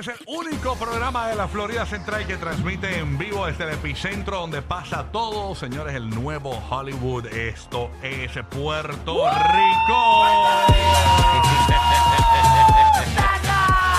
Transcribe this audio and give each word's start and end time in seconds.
Es 0.00 0.08
el 0.08 0.16
único 0.28 0.76
programa 0.76 1.28
de 1.28 1.34
la 1.34 1.46
Florida 1.46 1.84
Central 1.84 2.26
que 2.26 2.38
transmite 2.38 3.00
en 3.00 3.18
vivo 3.18 3.44
desde 3.44 3.64
el 3.64 3.74
epicentro 3.74 4.38
donde 4.38 4.62
pasa 4.62 5.04
todo, 5.12 5.54
señores, 5.54 5.94
el 5.94 6.08
nuevo 6.08 6.58
Hollywood. 6.70 7.26
Esto 7.26 7.90
es 8.02 8.32
Puerto 8.48 9.28
Rico. 9.28 10.24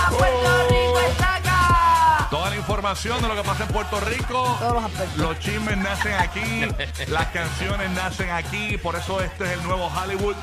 ¡Puerto 0.10 0.70
Rico 0.70 1.00
está 1.08 1.36
acá! 1.36 2.28
Toda 2.32 2.50
la 2.50 2.56
información 2.56 3.22
de 3.22 3.28
lo 3.28 3.36
que 3.36 3.44
pasa 3.44 3.66
en 3.66 3.70
Puerto 3.70 4.00
Rico. 4.00 4.58
Todos 4.60 4.74
los 4.74 4.84
aspectos. 4.84 5.18
Los 5.18 5.38
chismes 5.38 5.78
nacen 5.78 6.14
aquí, 6.14 6.66
las 7.10 7.28
canciones 7.28 7.92
nacen 7.92 8.32
aquí, 8.32 8.76
por 8.80 8.96
eso 8.96 9.22
este 9.22 9.44
es 9.44 9.52
el 9.52 9.62
nuevo 9.66 9.86
Hollywood. 9.96 10.36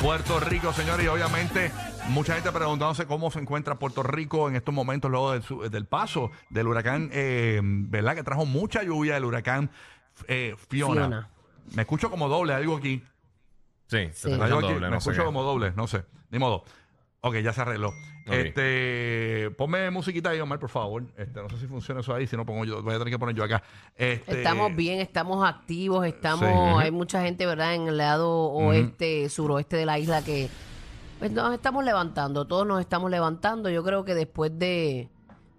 Puerto 0.00 0.40
Rico, 0.40 0.72
señores, 0.72 1.06
y 1.06 1.08
obviamente 1.08 1.70
mucha 2.12 2.34
gente 2.34 2.52
preguntándose 2.52 3.06
cómo 3.06 3.30
se 3.30 3.40
encuentra 3.40 3.78
Puerto 3.78 4.02
Rico 4.02 4.48
en 4.48 4.56
estos 4.56 4.74
momentos 4.74 5.10
luego 5.10 5.32
del, 5.32 5.42
su- 5.42 5.60
del 5.68 5.86
paso 5.86 6.30
del 6.50 6.66
huracán, 6.68 7.10
eh, 7.12 7.60
¿verdad? 7.62 8.14
Que 8.14 8.22
trajo 8.22 8.46
mucha 8.46 8.82
lluvia 8.82 9.16
el 9.16 9.24
huracán 9.24 9.70
eh, 10.28 10.54
Fiona. 10.68 10.94
Fiona. 10.94 11.28
Me 11.74 11.82
escucho 11.82 12.10
como 12.10 12.28
doble, 12.28 12.54
algo 12.54 12.76
aquí. 12.76 13.02
Sí, 13.86 13.98
Sí. 14.06 14.10
se 14.14 14.32
está 14.32 14.44
Algo 14.44 14.44
escuchando 14.44 14.56
aquí, 14.58 14.74
doble, 14.74 14.86
me 14.86 14.90
no 14.92 14.98
escucho 14.98 15.24
como 15.24 15.42
doble, 15.42 15.72
no 15.76 15.86
sé, 15.86 16.04
ni 16.30 16.38
modo. 16.38 16.64
Ok, 17.20 17.36
ya 17.36 17.52
se 17.52 17.60
arregló. 17.60 17.92
Este, 18.26 19.50
ponme 19.56 19.90
musiquita 19.90 20.30
ahí, 20.30 20.40
Omar, 20.40 20.58
por 20.58 20.70
favor. 20.70 21.04
Este, 21.16 21.40
no 21.40 21.48
sé 21.48 21.58
si 21.58 21.66
funciona 21.66 22.00
eso 22.00 22.14
ahí, 22.14 22.26
si 22.26 22.36
no 22.36 22.44
pongo 22.44 22.64
yo, 22.64 22.82
voy 22.82 22.94
a 22.94 22.98
tener 22.98 23.12
que 23.12 23.18
poner 23.18 23.34
yo 23.36 23.44
acá. 23.44 23.62
Este, 23.96 24.38
Estamos 24.38 24.74
bien, 24.74 25.00
estamos 25.00 25.46
activos, 25.48 26.06
estamos, 26.06 26.48
Sí. 26.78 26.84
hay 26.84 26.90
mucha 26.90 27.22
gente, 27.22 27.46
¿verdad? 27.46 27.74
En 27.74 27.88
el 27.88 27.96
lado 27.98 28.30
oeste, 28.50 29.28
suroeste 29.28 29.76
de 29.76 29.86
la 29.86 29.98
isla 29.98 30.22
que 30.24 30.48
pues, 31.22 31.30
nos 31.30 31.54
estamos 31.54 31.84
levantando, 31.84 32.44
todos 32.48 32.66
nos 32.66 32.80
estamos 32.80 33.08
levantando. 33.08 33.70
Yo 33.70 33.84
creo 33.84 34.04
que 34.04 34.12
después 34.12 34.58
de 34.58 35.08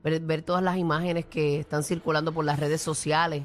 ver, 0.04 0.20
ver 0.20 0.42
todas 0.42 0.62
las 0.62 0.76
imágenes 0.76 1.26
que 1.26 1.58
están 1.58 1.84
circulando 1.84 2.34
por 2.34 2.44
las 2.44 2.60
redes 2.60 2.82
sociales, 2.82 3.44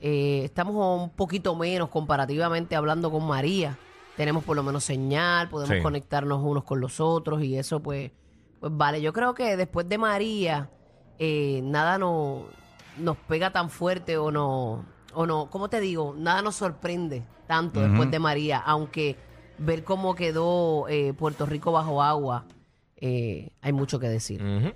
eh, 0.00 0.40
estamos 0.44 0.74
un 1.02 1.10
poquito 1.10 1.54
menos 1.54 1.90
comparativamente 1.90 2.74
hablando 2.74 3.10
con 3.10 3.26
María. 3.26 3.76
Tenemos 4.16 4.44
por 4.44 4.56
lo 4.56 4.62
menos 4.62 4.82
señal, 4.82 5.50
podemos 5.50 5.76
Sí. 5.76 5.82
conectarnos 5.82 6.42
unos 6.42 6.64
con 6.64 6.80
los 6.80 7.00
otros 7.00 7.42
y 7.42 7.58
eso 7.58 7.80
pues, 7.80 8.12
pues 8.60 8.72
vale. 8.74 9.02
Yo 9.02 9.12
creo 9.12 9.34
que 9.34 9.54
después 9.58 9.86
de 9.90 9.98
María, 9.98 10.70
eh, 11.18 11.60
nada 11.64 11.98
no, 11.98 12.44
nos 12.96 13.18
pega 13.18 13.50
tan 13.52 13.68
fuerte 13.68 14.16
o 14.16 14.30
no, 14.30 14.86
o 15.12 15.26
no, 15.26 15.50
¿cómo 15.50 15.68
te 15.68 15.80
digo? 15.80 16.14
Nada 16.16 16.40
nos 16.40 16.56
sorprende 16.56 17.24
tanto 17.46 17.82
después 17.82 18.10
de 18.10 18.18
María, 18.18 18.56
aunque 18.56 19.18
ver 19.58 19.84
cómo 19.84 20.14
quedó 20.14 20.86
eh, 20.88 21.12
Puerto 21.16 21.46
Rico 21.46 21.72
bajo 21.72 22.02
agua, 22.02 22.44
eh, 22.96 23.50
hay 23.62 23.72
mucho 23.72 23.98
que 24.00 24.08
decir. 24.08 24.42
Ujú. 24.42 24.72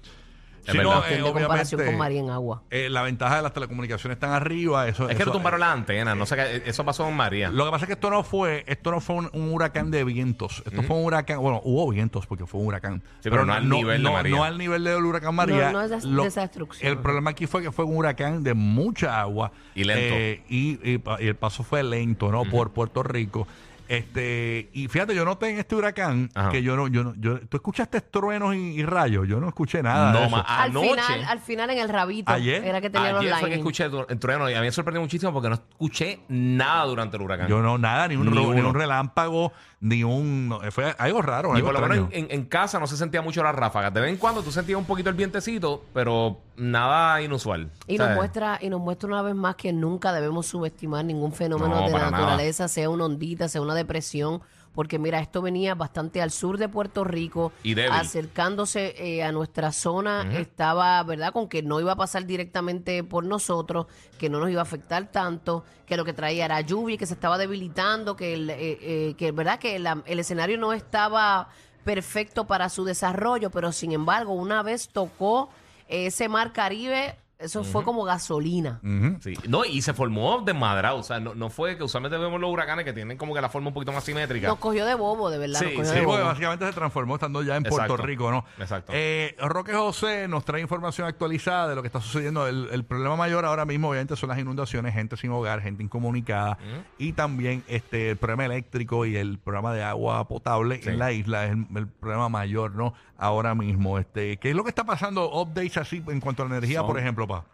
Es 0.64 0.70
Sí, 0.70 0.78
verdad. 0.78 0.92
no, 0.92 0.98
Cuestión 1.00 1.19
eh, 1.19 1.33
comparación 1.33 1.80
obviamente, 1.80 1.86
con 1.86 1.98
María 1.98 2.20
en 2.20 2.30
agua. 2.30 2.62
eh, 2.70 2.89
la 2.89 3.02
ventaja 3.02 3.34
de 3.34 3.42
las 3.42 3.52
telecomunicaciones 3.52 4.14
están 4.14 4.30
arriba. 4.30 4.86
Eso, 4.86 5.08
Es 5.11 5.16
que 5.16 5.22
eso- 5.24 5.33
tumbaron 5.33 5.58
la 5.58 5.72
antena, 5.72 6.14
no 6.14 6.24
sé 6.24 6.36
qué, 6.36 6.62
eso 6.66 6.84
pasó 6.84 7.08
en 7.08 7.16
María. 7.16 7.50
Lo 7.50 7.64
que 7.64 7.72
pasa 7.72 7.84
es 7.84 7.86
que 7.89 7.92
esto 7.94 8.11
no 8.11 8.22
fue, 8.22 8.62
esto 8.69 8.92
no 8.92 9.00
fue 9.00 9.16
un, 9.16 9.30
un 9.33 9.52
huracán 9.52 9.91
de 9.91 10.05
vientos. 10.05 10.62
Esto 10.64 10.84
fue 10.84 10.94
un 10.98 11.05
huracán, 11.07 11.40
bueno, 11.40 11.61
hubo 11.64 11.90
vientos 11.90 12.28
porque 12.28 12.46
fue 12.46 12.61
un 12.61 12.68
huracán. 12.68 13.02
pero 13.24 13.45
no 13.45 13.55
al 13.55 13.68
nivel 13.68 13.98
de 14.05 14.08
no- 14.08 14.12
María. 14.12 14.36
no 14.36 14.45
al 14.45 14.57
nivel 14.57 14.84
del 14.84 15.05
huracán 15.05 15.34
María. 15.34 15.73
No, 15.73 15.80
no 15.80 15.83
es 15.96 16.01
de- 16.05 16.08
de 16.08 16.27
esa 16.28 16.42
destrucción. 16.42 16.92
El 16.92 16.98
problema 16.98 17.30
aquí 17.33 17.48
fue 17.48 17.61
que 17.61 17.73
fue 17.73 17.84
un 17.84 17.96
huracán 17.96 18.45
de 18.45 18.55
mucha 18.55 19.20
agua. 19.20 19.51
Y 19.74 19.83
lento. 19.83 20.14
eh, 20.17 20.45
y, 20.48 20.78
y 20.92 20.98
pa- 20.98 21.20
y 21.20 21.27
el 21.27 21.34
paso 21.34 21.64
fue 21.64 21.83
lento, 21.83 22.30
¿no? 22.30 22.45
Por 22.45 22.70
Puerto 22.70 23.02
Rico. 23.02 23.48
Este, 23.92 24.70
y 24.73 24.89
fíjate, 24.89 25.14
yo 25.14 25.23
noté 25.25 25.51
en 25.51 25.58
este 25.58 25.75
huracán 25.75 26.30
Ajá. 26.35 26.48
que 26.51 26.63
yo 26.63 26.77
no, 26.77 26.89
yo 26.89 27.05
no, 27.05 27.14
yo, 27.19 27.39
tú 27.47 27.58
escuchaste 27.58 28.01
truenos 28.01 28.55
y, 28.55 28.58
y 28.80 28.85
rayos, 28.85 29.29
yo 29.29 29.39
no 29.39 29.48
escuché 29.48 29.83
nada. 29.83 30.13
de 30.13 30.19
No, 30.19 30.25
eso. 30.27 30.30
ma- 30.36 30.41
Al 30.41 30.70
anoche. 30.70 30.89
final, 30.91 31.25
al 31.25 31.39
final 31.41 31.70
en 31.70 31.79
el 31.79 31.89
rabito 31.91 32.33
¿Ayer? 32.33 32.64
era 32.64 32.81
que 32.81 32.89
tenía 32.89 33.13
los 33.13 33.20
Ayer 33.20 33.35
fue 33.36 33.48
que 33.51 33.57
escuché 33.57 33.85
el, 33.85 34.19
trueno 34.19 34.48
y 34.48 34.55
a 34.55 34.61
mí 34.61 34.67
me 34.67 34.73
sorprendió 34.73 35.02
muchísimo 35.02 35.31
porque 35.33 35.51
no 35.51 35.57
escuché 35.57 36.20
nada 36.29 36.85
durante 36.86 37.17
el 37.19 37.23
huracán. 37.23 37.48
Yo 37.48 37.61
no, 37.61 37.77
nada, 37.77 38.08
ni 38.08 38.17
un, 38.17 38.31
Ni 38.31 38.61
un 38.61 38.75
relámpago, 38.75 39.52
ni 39.81 40.02
un. 40.05 40.48
no, 40.48 40.61
fue 40.70 40.95
algo 40.98 41.20
raro. 41.20 41.51
y 41.52 41.57
algo 41.57 41.70
por 41.73 41.81
lo 41.81 41.86
menos 41.86 42.08
en, 42.13 42.45
casa 42.47 42.81
no 42.81 42.86
se 42.86 42.97
sentía 42.97 43.20
mucho 43.20 43.42
las 43.42 43.55
ráfagas. 43.55 43.92
De 43.92 44.01
vez 44.01 44.11
en 44.11 44.17
cuando 44.17 44.42
tú 44.42 44.51
sentías 44.51 44.79
un 44.79 44.86
poquito 44.86 45.11
el 45.11 45.17
vientecito, 45.17 45.85
pero 45.92 46.39
nada 46.57 47.20
inusual. 47.20 47.70
Y 47.86 47.98
nos 47.98 48.14
muestra 48.14 48.58
y 48.61 48.69
nos 48.70 48.81
muestra 48.81 49.08
una 49.08 49.23
vez 49.23 49.35
más 49.35 49.57
que 49.57 49.73
nunca 49.73 50.13
debemos 50.13 50.47
subestimar 50.47 51.05
ningún 51.05 51.33
fenómeno 51.33 51.75
No, 51.81 51.86
de 51.86 51.92
nada. 51.92 52.11
naturaleza, 52.11 52.69
sea 52.69 52.89
una 52.91 53.05
ondita, 53.07 53.48
sea 53.48 53.61
una 53.61 53.75
depresión, 53.83 54.41
porque 54.75 54.98
mira, 54.98 55.20
esto 55.20 55.43
venía 55.43 55.75
bastante 55.75 56.23
al 56.23 56.31
sur 56.31 56.57
de 56.57 56.67
Puerto 56.69 57.05
Rico, 57.05 57.53
Y 57.63 57.75
débil. 57.75 57.93
acercándose 57.93 58.95
eh, 58.97 59.23
a 59.23 59.31
nuestra 59.31 59.70
zona, 59.70 60.27
estaba, 60.39 61.03
¿verdad? 61.03 61.33
Con 61.33 61.47
que 61.48 61.63
no 61.63 61.79
iba 61.79 61.93
a 61.93 61.97
pasar 61.97 62.25
directamente 62.25 63.05
por 63.05 63.25
nosotros, 63.25 63.87
que 64.19 64.31
no 64.31 64.41
nos 64.41 64.51
iba 64.51 64.61
a 64.61 64.63
afectar 64.63 65.11
tanto, 65.13 65.65
que 65.87 65.97
lo 65.98 66.05
que 66.07 66.15
traía 66.15 66.47
era 66.47 66.61
lluvia, 66.63 66.97
que 66.97 67.05
se 67.07 67.13
estaba 67.15 67.37
debilitando, 67.37 68.17
que, 68.17 68.33
el, 68.33 68.48
eh, 68.48 68.57
eh, 68.81 69.15
que 69.19 69.31
verdad 69.33 69.59
que 69.59 69.79
la- 69.79 70.03
el 70.07 70.19
escenario 70.20 70.57
no 70.57 70.73
estaba 70.73 71.49
perfecto 71.85 72.47
para 72.47 72.69
su 72.70 72.85
desarrollo, 72.85 73.51
pero 73.51 73.73
sin 73.73 73.93
embargo, 73.93 74.33
una 74.33 74.63
vez 74.63 74.89
tocó 74.89 75.51
ese 75.89 76.29
mar 76.31 76.53
Caribe, 76.55 77.17
eso 77.42 77.64
fue 77.64 77.85
como 77.85 78.05
gasolina. 78.05 78.80
Sí. 79.20 79.35
No, 79.48 79.64
y 79.64 79.83
se 79.83 79.92
formó 79.92 80.41
desmadrado. 80.42 80.98
O 80.98 81.03
sea, 81.03 81.20
no, 81.20 81.35
no 81.35 81.51
fue 81.51 81.77
que 81.77 81.85
usualmente 81.85 82.17
vemos 82.19 82.41
los 82.41 82.51
huracanes 82.51 82.85
que 82.85 82.92
tienen 82.92 83.17
como 83.19 83.35
que 83.35 83.41
la 83.41 83.48
forma 83.48 83.69
un 83.69 83.75
poquito 83.75 83.92
más 83.92 84.05
simétrica. 84.05 84.48
Nos 84.48 84.58
cogió 84.58 84.86
de 84.86 84.95
bobo, 84.95 85.30
de 85.30 85.39
verdad. 85.39 85.58
Sí, 85.61 85.67
nos 85.67 85.75
cogió 85.77 85.92
sí, 85.92 85.98
de 86.01 86.07
porque 86.07 86.23
básicamente 86.23 86.67
se 86.67 86.73
transformó 86.73 87.14
estando 87.17 87.42
ya 87.42 87.57
en 87.57 87.67
Exacto. 87.67 87.86
Puerto 87.89 88.07
Rico, 88.07 88.31
¿no? 88.31 88.45
Exacto. 88.58 88.92
Eh, 88.95 89.36
Roque 89.41 89.75
José 89.75 90.29
nos 90.29 90.45
trae 90.45 90.61
información 90.61 91.07
actualizada 91.07 91.69
de 91.69 91.75
lo 91.75 91.83
que 91.83 91.89
está 91.89 92.01
sucediendo. 92.01 92.47
El, 92.47 92.69
el 92.73 92.85
problema 92.85 93.17
mayor 93.17 93.45
ahora 93.45 93.64
mismo, 93.64 93.89
obviamente, 93.91 94.17
son 94.17 94.29
las 94.31 94.39
inundaciones, 94.39 94.95
gente 94.95 95.17
sin 95.17 95.31
hogar, 95.31 95.61
gente 95.63 95.83
incomunicada 95.83 96.58
y 96.98 97.13
también 97.13 97.64
este 97.69 98.11
el 98.11 98.17
problema 98.17 98.45
eléctrico 98.47 99.05
y 99.07 99.17
el 99.17 99.39
programa 99.39 99.73
de 99.75 99.83
agua 99.83 100.27
potable 100.29 100.81
Sí. 100.83 100.89
en 100.89 100.98
la 100.98 101.13
isla 101.13 101.47
es 101.47 101.52
el, 101.52 101.67
el 101.77 101.86
problema 101.86 102.29
mayor, 102.29 102.75
¿no? 102.75 102.95
Ahora 103.22 103.55
mismo, 103.55 103.98
este, 104.00 104.36
¿qué 104.38 104.50
es 104.50 104.56
lo 104.56 104.64
que 104.64 104.70
está 104.70 104.83
pasando? 104.83 105.30
Updates 105.40 105.77
así 105.77 106.02
en 106.08 106.20
cuanto 106.20 106.42
a 106.42 106.48
la 106.48 106.56
energía, 106.56 106.78
Son- 106.80 106.88
por 106.88 106.98
ejemplo, 106.98 107.28
pa. 107.28 107.44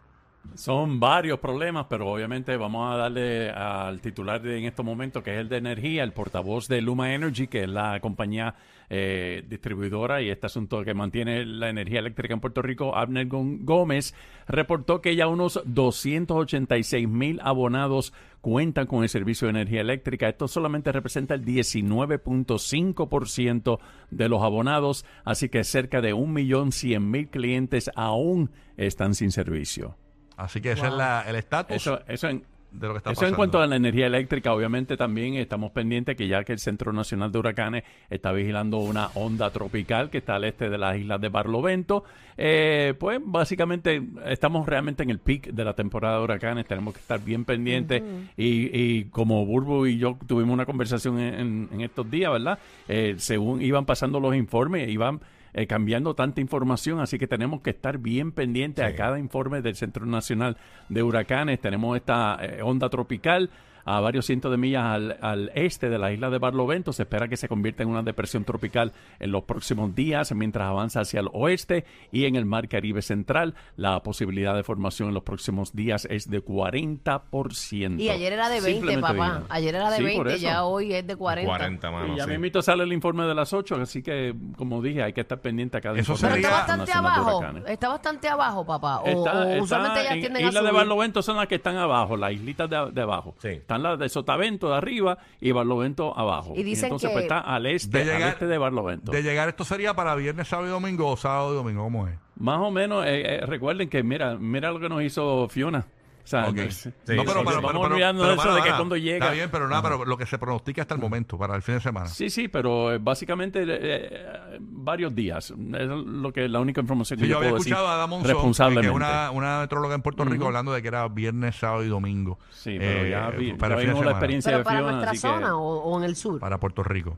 Son 0.55 0.99
varios 0.99 1.39
problemas, 1.39 1.85
pero 1.89 2.11
obviamente 2.11 2.57
vamos 2.57 2.91
a 2.91 2.97
darle 2.97 3.49
al 3.49 4.01
titular 4.01 4.41
de, 4.41 4.57
en 4.57 4.65
estos 4.65 4.85
momentos, 4.85 5.23
que 5.23 5.33
es 5.33 5.39
el 5.39 5.47
de 5.47 5.55
energía, 5.57 6.03
el 6.03 6.11
portavoz 6.11 6.67
de 6.67 6.81
Luma 6.81 7.13
Energy, 7.13 7.47
que 7.47 7.63
es 7.63 7.69
la 7.69 7.99
compañía 8.01 8.55
eh, 8.89 9.43
distribuidora 9.47 10.21
y 10.21 10.29
este 10.29 10.47
asunto 10.47 10.83
que 10.83 10.95
mantiene 10.95 11.45
la 11.45 11.69
energía 11.69 11.99
eléctrica 11.99 12.33
en 12.33 12.39
Puerto 12.39 12.61
Rico, 12.61 12.95
Abner 12.95 13.27
Gómez, 13.29 14.15
reportó 14.47 15.01
que 15.01 15.15
ya 15.15 15.27
unos 15.27 15.61
286 15.65 17.07
mil 17.07 17.39
abonados 17.43 18.13
cuentan 18.41 18.87
con 18.87 19.03
el 19.03 19.09
servicio 19.09 19.45
de 19.45 19.51
energía 19.51 19.81
eléctrica. 19.81 20.27
Esto 20.27 20.47
solamente 20.47 20.91
representa 20.91 21.35
el 21.35 21.45
19.5% 21.45 23.79
de 24.09 24.29
los 24.29 24.41
abonados, 24.41 25.05
así 25.23 25.49
que 25.49 25.63
cerca 25.63 26.01
de 26.01 26.15
1.100.000 26.15 27.29
clientes 27.29 27.91
aún 27.95 28.49
están 28.75 29.13
sin 29.13 29.31
servicio. 29.31 29.95
Así 30.39 30.61
que 30.61 30.71
ese 30.71 30.87
es 30.87 30.93
la- 30.93 31.23
el 31.27 31.35
estatus 31.35 31.75
Eso, 31.75 31.99
eso 32.07 32.27
en, 32.29 32.43
de 32.71 32.85
lo 32.87 32.93
que 32.93 32.97
está 32.99 33.09
eso 33.11 33.21
pasando. 33.21 33.27
en 33.33 33.35
cuanto 33.35 33.59
a 33.61 33.65
la 33.67 33.75
energía 33.75 34.05
eléctrica, 34.05 34.53
obviamente 34.53 34.95
también 34.95 35.33
estamos 35.33 35.71
pendientes 35.71 36.15
que 36.15 36.27
ya 36.27 36.43
que 36.43 36.53
el 36.53 36.59
Centro 36.59 36.93
Nacional 36.93 37.31
de 37.31 37.39
Huracanes 37.39 37.83
está 38.11 38.31
vigilando 38.31 38.77
una 38.77 39.07
onda 39.15 39.49
tropical 39.49 40.09
que 40.11 40.19
está 40.19 40.35
al 40.35 40.43
este 40.43 40.69
de 40.69 40.77
las 40.77 40.95
islas 40.97 41.19
de 41.19 41.29
Barlovento, 41.29 42.03
eh, 42.37 42.93
pues 42.99 43.19
básicamente 43.23 44.01
estamos 44.27 44.67
realmente 44.67 45.01
en 45.03 45.09
el 45.09 45.17
peak 45.19 45.47
de 45.51 45.65
la 45.65 45.73
temporada 45.73 46.19
de 46.19 46.23
huracanes, 46.23 46.67
tenemos 46.67 46.93
que 46.93 46.99
estar 47.01 47.19
bien 47.19 47.43
pendientes. 47.43 48.03
Y, 48.37 48.69
y 48.71 49.05
como 49.05 49.45
Burbu 49.45 49.87
y 49.87 49.97
yo 49.97 50.17
tuvimos 50.27 50.53
una 50.53 50.65
conversación 50.67 51.19
en 51.19 51.81
estos 51.81 52.09
días, 52.09 52.31
¿verdad? 52.31 52.59
Eh, 52.87 53.15
según 53.17 53.61
iban 53.63 53.85
pasando 53.85 54.19
los 54.19 54.35
informes, 54.35 54.87
iban 54.89 55.19
eh, 55.53 55.67
cambiando 55.67 56.15
tanta 56.15 56.41
información, 56.41 56.99
así 56.99 57.17
que 57.17 57.27
tenemos 57.27 57.61
que 57.61 57.71
estar 57.71 57.97
bien 57.97 58.31
pendientes 58.31 58.85
a 58.85 58.95
cada 58.95 59.19
informe 59.19 59.61
del 59.61 59.75
Centro 59.75 60.05
Nacional 60.05 60.57
de 60.89 61.03
Huracanes. 61.03 61.59
Tenemos 61.59 61.95
esta 61.95 62.37
eh, 62.41 62.61
onda 62.61 62.89
tropical, 62.89 63.49
a 63.97 63.99
varios 64.01 64.25
cientos 64.25 64.51
de 64.51 64.57
millas 64.57 64.83
al, 64.85 65.17
al 65.21 65.51
este 65.55 65.89
de 65.89 65.97
la 65.97 66.11
isla 66.11 66.29
de 66.29 66.37
Barlovento. 66.37 66.93
Se 66.93 67.03
espera 67.03 67.27
que 67.27 67.37
se 67.37 67.47
convierta 67.47 67.83
en 67.83 67.89
una 67.89 68.03
depresión 68.03 68.43
tropical 68.43 68.91
en 69.19 69.31
los 69.31 69.43
próximos 69.43 69.95
días 69.95 70.31
mientras 70.35 70.67
avanza 70.67 71.01
hacia 71.01 71.21
el 71.21 71.29
oeste 71.33 71.85
y 72.11 72.25
en 72.25 72.35
el 72.35 72.45
mar 72.45 72.67
Caribe 72.67 73.01
central. 73.01 73.55
La 73.77 74.01
posibilidad 74.03 74.53
de 74.55 74.63
formación 74.63 75.07
en 75.09 75.13
los 75.15 75.23
próximos 75.23 75.73
días 75.73 76.05
es 76.09 76.29
de 76.29 76.43
40%. 76.43 77.99
Y 77.99 78.09
ayer 78.09 78.33
era 78.33 78.47
de 78.49 78.61
20, 78.61 78.71
Simplemente 78.71 79.01
papá. 79.01 79.43
Ayer 79.49 79.75
era 79.75 79.89
de 79.89 79.97
Sí, 79.97 80.03
por 80.15 80.25
20, 80.27 80.33
eso. 80.35 80.43
ya 80.43 80.63
hoy 80.65 80.93
es 80.93 81.05
de 81.07 81.15
40. 81.15 81.49
40, 81.49 81.91
mano. 81.91 82.13
Y 82.13 82.17
ya 82.17 82.23
sí. 82.25 82.29
mismito 82.31 82.61
sale 82.61 82.83
el 82.83 82.93
informe 82.93 83.25
de 83.25 83.35
las 83.35 83.53
8, 83.53 83.75
así 83.81 84.01
que, 84.03 84.33
como 84.57 84.81
dije, 84.81 85.03
hay 85.03 85.13
que 85.13 85.21
estar 85.21 85.39
pendiente 85.39 85.77
a 85.77 85.81
cada 85.81 85.97
Eso 85.99 86.15
sería- 86.15 86.35
está 86.37 86.49
bastante 86.51 86.91
abajo. 86.91 87.43
Está 87.67 87.89
bastante 87.89 88.27
abajo, 88.27 88.65
papá. 88.65 88.99
O, 89.01 89.07
Está- 89.07 89.39
o 89.39 89.43
está 89.49 89.63
usualmente 89.63 89.99
ellas 90.01 90.13
en 90.13 90.19
tienden 90.21 90.45
a 90.45 90.47
Isla 90.49 90.61
de. 90.61 90.71
Barlovento 90.71 91.21
son 91.21 91.37
las 91.37 91.47
que 91.47 91.55
están 91.55 91.77
abajo, 91.77 92.15
las 92.15 92.31
islitas 92.31 92.69
de, 92.69 92.91
de 92.91 93.01
abajo. 93.01 93.35
Sí. 93.39 93.47
Están 93.49 93.78
las 93.83 93.97
de 93.99 94.09
Sotavento 94.09 94.69
de 94.69 94.75
arriba 94.77 95.17
y 95.39 95.51
Barlovento 95.51 96.17
abajo. 96.17 96.53
Y 96.55 96.63
dicen 96.63 96.85
entonces 96.85 97.09
que- 97.09 97.13
pues, 97.13 97.23
está 97.23 97.39
al 97.39 97.65
este, 97.65 97.99
De 97.99 98.05
llegar- 98.05 98.21
al 98.23 98.29
este 98.29 98.47
de 98.47 98.57
Barlovento. 98.57 99.11
De 99.11 99.23
llegar 99.23 99.49
esto 99.49 99.63
sería 99.63 99.93
para 99.93 100.15
viernes, 100.15 100.47
sábado 100.47 100.67
y 100.67 100.71
domingo 100.71 101.07
o 101.09 101.17
sábado 101.17 101.53
y 101.53 101.55
domingo, 101.55 101.83
¿cómo 101.83 102.07
es? 102.07 102.15
Más 102.37 102.59
o 102.59 102.71
menos, 102.71 103.05
eh, 103.05 103.35
eh, 103.35 103.45
recuerden 103.45 103.89
que 103.89 104.01
mira, 104.03 104.35
mira 104.37 104.71
lo 104.71 104.79
que 104.79 104.89
nos 104.89 105.01
hizo 105.03 105.47
Fiona. 105.49 105.85
O 106.29 106.31
sea, 106.31 106.47
Ok. 106.47 106.55
no- 106.57 106.69
Sí, 106.71 106.89
no, 106.89 106.93
pero, 107.05 107.17
sí, 107.17 107.25
pero, 107.25 107.51
sí. 107.59 107.65
Vamos 107.65 107.85
olvidando 107.87 108.23
de 108.27 108.33
eso 108.35 108.53
de 108.53 108.61
que 108.61 108.69
cuando 108.69 108.95
llega- 108.97 109.25
Está 109.25 109.31
bien, 109.33 109.49
pero 109.51 109.67
nada, 109.67 109.81
pero 109.81 110.05
lo 110.05 110.15
que 110.15 110.27
se 110.27 110.37
pronostica 110.37 110.83
hasta 110.83 110.93
el 110.93 111.01
momento, 111.01 111.39
para 111.39 111.55
el 111.55 111.63
fin 111.63 111.75
de 111.75 111.81
semana. 111.81 112.05
Sí, 112.05 112.29
sí, 112.29 112.47
pero 112.47 112.93
eh, 112.93 112.99
básicamente 113.01 113.63
eh, 113.63 113.67
eh, 113.81 114.57
varios 114.59 115.15
días. 115.15 115.49
Es 115.49 115.57
lo 115.87 116.31
que 116.31 116.47
la 116.47 116.59
única 116.59 116.81
información 116.81 117.17
que 117.17 117.25
Sí, 117.25 117.29
yo 117.29 117.33
yo, 117.33 117.37
había 117.39 117.49
puedo 117.49 117.59
decir 117.63 117.73
escuchado 117.73 117.87
a 117.91 117.95
Ada 117.95 118.05
Monzón, 118.05 118.27
que 118.27 118.33
responsablemente. 118.33 118.89
es 118.89 118.95
una, 118.95 119.31
una 119.31 119.59
metróloga 119.61 119.95
en 119.95 120.01
Puerto 120.03 120.23
Rico, 120.23 120.45
hablando 120.45 120.71
de 120.71 120.81
que 120.83 120.87
era 120.87 121.07
viernes, 121.07 121.55
sábado 121.55 121.83
y 121.83 121.87
domingo. 121.87 122.37
Sí, 122.51 122.75
pero 122.77 123.05
eh, 123.05 123.09
ya, 123.09 123.29
vi- 123.31 123.53
para 123.53 123.75
ya 123.75 123.81
el 123.81 123.87
fin 123.87 123.87
de 123.87 123.93
vimos 123.93 124.05
la 124.05 124.11
semana. 124.11 124.11
experiencia 124.11 124.49
Pero 124.51 124.57
de 124.59 124.63
para 124.65 124.77
Fiona, 124.77 124.91
nuestra 124.91 125.11
así 125.11 125.17
que- 125.21 125.27
zona 125.27 125.57
o, 125.57 125.77
o 125.79 125.97
en 125.97 126.03
el 126.03 126.15
sur. 126.15 126.39
Para 126.39 126.59
Puerto 126.59 126.83
Rico. 126.83 127.17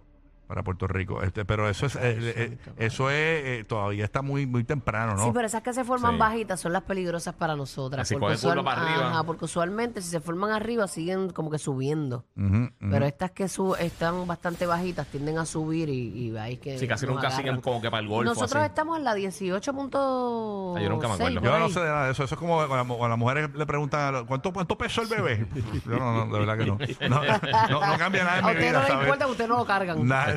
Para 0.51 0.63
Puerto 0.63 0.86
Rico. 0.86 1.24
Este, 1.24 1.45
pero 1.45 1.69
eso 1.69 1.86
es, 1.86 1.95
eh, 1.95 2.00
eh, 2.01 2.57
eso 2.75 3.09
es, 3.09 3.15
eh, 3.15 3.63
todavía 3.65 4.03
está 4.03 4.21
muy, 4.21 4.45
muy 4.45 4.65
temprano, 4.65 5.15
¿no? 5.15 5.24
Sí, 5.24 5.30
pero 5.33 5.48
esas 5.48 5.62
que 5.63 5.71
se 5.71 5.86
forman 5.86 6.15
Sí. 6.15 6.18
bajitas 6.19 6.59
son 6.59 6.74
las 6.74 6.81
peligrosas 6.83 7.33
para 7.33 7.56
nosotras. 7.56 8.01
Así 8.01 8.15
porque, 8.18 8.36
coge 8.36 8.48
curva 8.50 8.62
para 8.65 8.81
arriba. 8.81 9.09
Ajá, 9.12 9.24
porque 9.24 9.45
usualmente 9.45 10.01
si 10.01 10.09
se 10.09 10.19
forman 10.19 10.51
arriba 10.51 10.89
siguen 10.89 11.30
como 11.30 11.50
que 11.51 11.57
subiendo. 11.57 12.25
Ujú, 12.36 12.48
ujú. 12.65 12.69
Pero 12.92 13.06
estas 13.06 13.31
que 13.31 13.48
su- 13.48 13.75
están 13.75 14.27
bastante 14.27 14.65
bajitas 14.65 15.07
tienden 15.07 15.38
a 15.38 15.45
subir 15.45 15.88
y, 15.88 16.09
y 16.09 16.36
ahí 16.38 16.57
que 16.57 16.77
Sí, 16.77 16.86
casi 16.86 17.06
nos 17.06 17.15
nunca 17.15 17.27
agarran. 17.27 17.45
siguen 17.45 17.62
como 17.62 17.81
que 17.81 17.89
para 17.89 18.01
el 18.04 18.09
golfo. 18.09 18.25
Nosotros 18.33 18.57
así. 18.62 18.65
estamos 18.71 18.97
en 18.97 19.06
la 19.06 19.15
18.6. 19.15 20.75
Ah, 20.75 20.81
yo 20.81 20.89
nunca 20.89 21.07
me 21.07 21.13
acuerdo. 21.13 21.36
por 21.39 21.44
Yo 21.50 21.59
no 21.59 21.65
ahí. 21.65 21.71
sé 21.71 21.80
de 21.80 21.86
nada 21.86 22.06
de 22.07 22.12
eso. 22.12 22.24
Eso 22.25 22.36
es 22.36 22.39
como 22.39 22.56
cuando, 22.68 22.83
mu- 22.83 22.97
cuando 22.97 23.09
las 23.15 23.19
mujeres 23.19 23.50
le 23.56 23.65
preguntan 23.65 24.25
¿cuánto, 24.25 24.51
cuánto 24.51 24.77
pesó 24.77 25.01
el 25.01 25.07
bebé? 25.07 25.47
Yo 25.86 25.92
no, 25.97 26.25
no, 26.25 26.33
de 26.33 26.39
verdad 26.45 26.57
que 26.57 26.65
no. 26.65 26.77
No, 27.09 27.21
no, 27.80 27.88
no 27.94 27.97
cambia 27.97 28.24
nada 28.25 28.39
en 28.39 28.44
A 28.45 28.47
mi 28.50 28.54
usted 28.56 28.68
vida. 28.68 28.71
no 28.74 28.80
le 28.81 28.88
¿sabes? 28.88 29.04
importa 29.06 29.25
que 29.25 29.31
usted 29.31 29.47
no 29.47 29.57
lo 29.57 29.65
cargan. 29.65 30.07
Nada, 30.07 30.33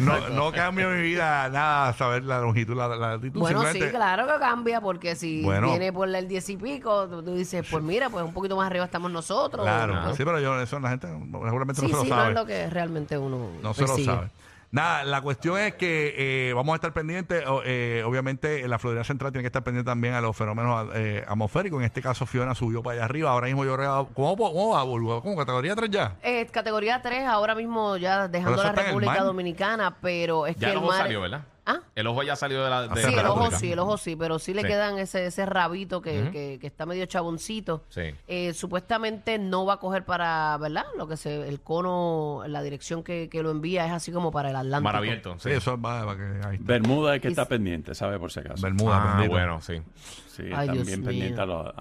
no, 0.00 0.28
no 0.30 0.52
cambia 0.52 0.88
mi 0.88 1.02
vida 1.02 1.48
nada 1.48 1.92
saber 1.94 2.24
la 2.24 2.40
longitud, 2.40 2.74
la, 2.76 2.88
la 2.88 2.96
latitud. 3.16 3.40
Bueno, 3.40 3.60
sí, 3.60 3.66
simplemente- 3.66 3.96
claro 3.96 4.26
que 4.26 4.38
cambia, 4.38 4.80
porque 4.80 5.16
si 5.16 5.42
Bueno. 5.42 5.68
viene 5.70 5.92
por 5.92 6.08
el 6.14 6.28
10 6.28 6.48
y 6.50 6.56
pico, 6.56 7.08
tú, 7.08 7.22
tú 7.22 7.34
dices, 7.34 7.66
pues 7.70 7.82
mira, 7.82 8.08
pues 8.10 8.24
un 8.24 8.32
poquito 8.32 8.56
más 8.56 8.66
arriba 8.66 8.84
estamos 8.84 9.10
nosotros. 9.10 9.64
Claro, 9.64 9.94
¿no? 9.94 10.14
sí, 10.14 10.24
pero 10.24 10.40
yo, 10.40 10.60
eso 10.60 10.78
la 10.80 10.90
gente 10.90 11.06
seguramente 11.08 11.80
Sí, 11.80 11.86
no 11.86 11.88
se 11.88 11.94
lo 11.96 12.02
sí, 12.04 12.10
no 12.10 12.16
sabe. 12.16 12.28
es 12.30 12.34
lo 12.34 12.46
que 12.46 12.70
realmente 12.70 13.18
uno 13.18 13.48
No 13.62 13.74
se 13.74 13.82
lo 13.82 13.86
persigue. 13.88 14.06
sabe. 14.06 14.30
Nada, 14.72 15.02
la 15.04 15.20
cuestión 15.20 15.58
es 15.58 15.74
que 15.74 16.14
eh, 16.16 16.52
vamos 16.54 16.72
a 16.74 16.76
estar 16.76 16.92
pendientes. 16.92 17.44
o, 17.48 17.62
eh, 17.64 18.04
obviamente, 18.06 18.66
la 18.68 18.78
Florida 18.78 19.02
Central 19.02 19.32
tiene 19.32 19.42
que 19.42 19.48
estar 19.48 19.64
pendiente 19.64 19.90
también 19.90 20.14
a 20.14 20.20
los 20.20 20.36
fenómenos 20.36 20.88
eh, 20.94 21.24
atmosféricos. 21.26 21.80
En 21.80 21.86
este 21.86 22.00
caso, 22.00 22.24
Fiona 22.24 22.54
subió 22.54 22.80
para 22.82 22.94
allá 22.96 23.04
arriba. 23.06 23.30
Ahora 23.32 23.48
mismo 23.48 23.64
yo 23.64 23.74
creo. 23.76 24.08
¿Cómo, 24.14 24.36
cómo 24.36 24.74
va, 24.74 24.82
Bulbo? 24.84 25.22
¿Cómo? 25.22 25.36
¿Categoría 25.36 25.74
3 25.74 25.90
ya? 25.90 26.16
Eh, 26.22 26.46
categoría 26.52 27.02
3, 27.02 27.24
ahora 27.26 27.56
mismo 27.56 27.96
ya 27.96 28.28
dejando 28.28 28.54
eso 28.54 28.62
la 28.62 28.68
está 28.70 28.80
en 28.82 28.86
el 28.86 28.92
República 28.92 29.12
mar. 29.14 29.24
Dominicana, 29.24 29.96
pero 30.00 30.46
es 30.46 30.54
Ya 30.54 30.60
que 30.60 30.66
el 30.66 30.70
el 30.72 30.76
ojo 30.78 30.86
mar... 30.88 30.98
salió, 30.98 31.20
¿verdad? 31.20 31.42
¿Ah? 31.70 31.80
El 31.94 32.06
ojo 32.06 32.22
ya 32.22 32.36
salió 32.36 32.62
de 32.64 32.70
la. 32.70 32.88
de 32.88 33.00
Sí, 33.02 33.08
Sí, 33.10 33.14
la 33.14 33.20
el 33.22 33.26
ojo 33.28 33.50
sí, 33.52 33.72
el 33.72 33.78
ojo 33.78 33.96
sí, 33.98 34.16
pero 34.16 34.38
sí 34.38 34.54
le 34.54 34.62
Sí. 34.62 34.68
quedan 34.68 34.98
ese, 34.98 35.26
ese 35.26 35.46
rabito 35.46 36.00
que, 36.02 36.30
que, 36.32 36.58
que 36.60 36.66
está 36.66 36.86
medio 36.86 37.06
chaboncito. 37.06 37.84
Sí. 37.88 38.02
Eh, 38.28 38.52
supuestamente 38.54 39.38
no 39.38 39.64
va 39.64 39.74
a 39.74 39.76
coger 39.78 40.04
para, 40.04 40.56
¿verdad? 40.58 40.84
Lo 40.96 41.06
que 41.08 41.16
se, 41.16 41.48
el 41.48 41.60
cono, 41.60 42.42
la 42.46 42.62
dirección 42.62 43.02
que, 43.02 43.28
que 43.30 43.42
lo 43.42 43.50
envía 43.50 43.86
es 43.86 43.92
así 43.92 44.10
como 44.12 44.30
para 44.30 44.50
el 44.50 44.56
Atlántico. 44.56 44.82
Mar 44.84 44.96
abierto. 44.96 45.34
Sí, 45.38 45.50
Sí. 45.50 45.54
eso 45.56 45.80
va 45.80 46.04
para 46.04 46.16
que. 46.16 46.46
Ahí 46.46 46.54
está. 46.56 46.66
Bermuda 46.66 47.14
es 47.16 47.22
que 47.22 47.28
Y 47.28 47.30
está 47.32 47.46
pendiente, 47.46 47.94
¿sabe? 47.94 48.18
Por 48.18 48.32
si 48.32 48.40
acaso. 48.40 48.62
Bermuda, 48.62 49.18
Ah, 49.18 49.26
bueno, 49.28 49.60
sí. 49.60 49.80
Sí, 50.28 50.44
Ay, 50.54 50.68
Dios 50.70 50.86
mío. 50.86 51.04
pendientes 51.04 51.38
a, 51.38 51.46
lo- 51.46 51.74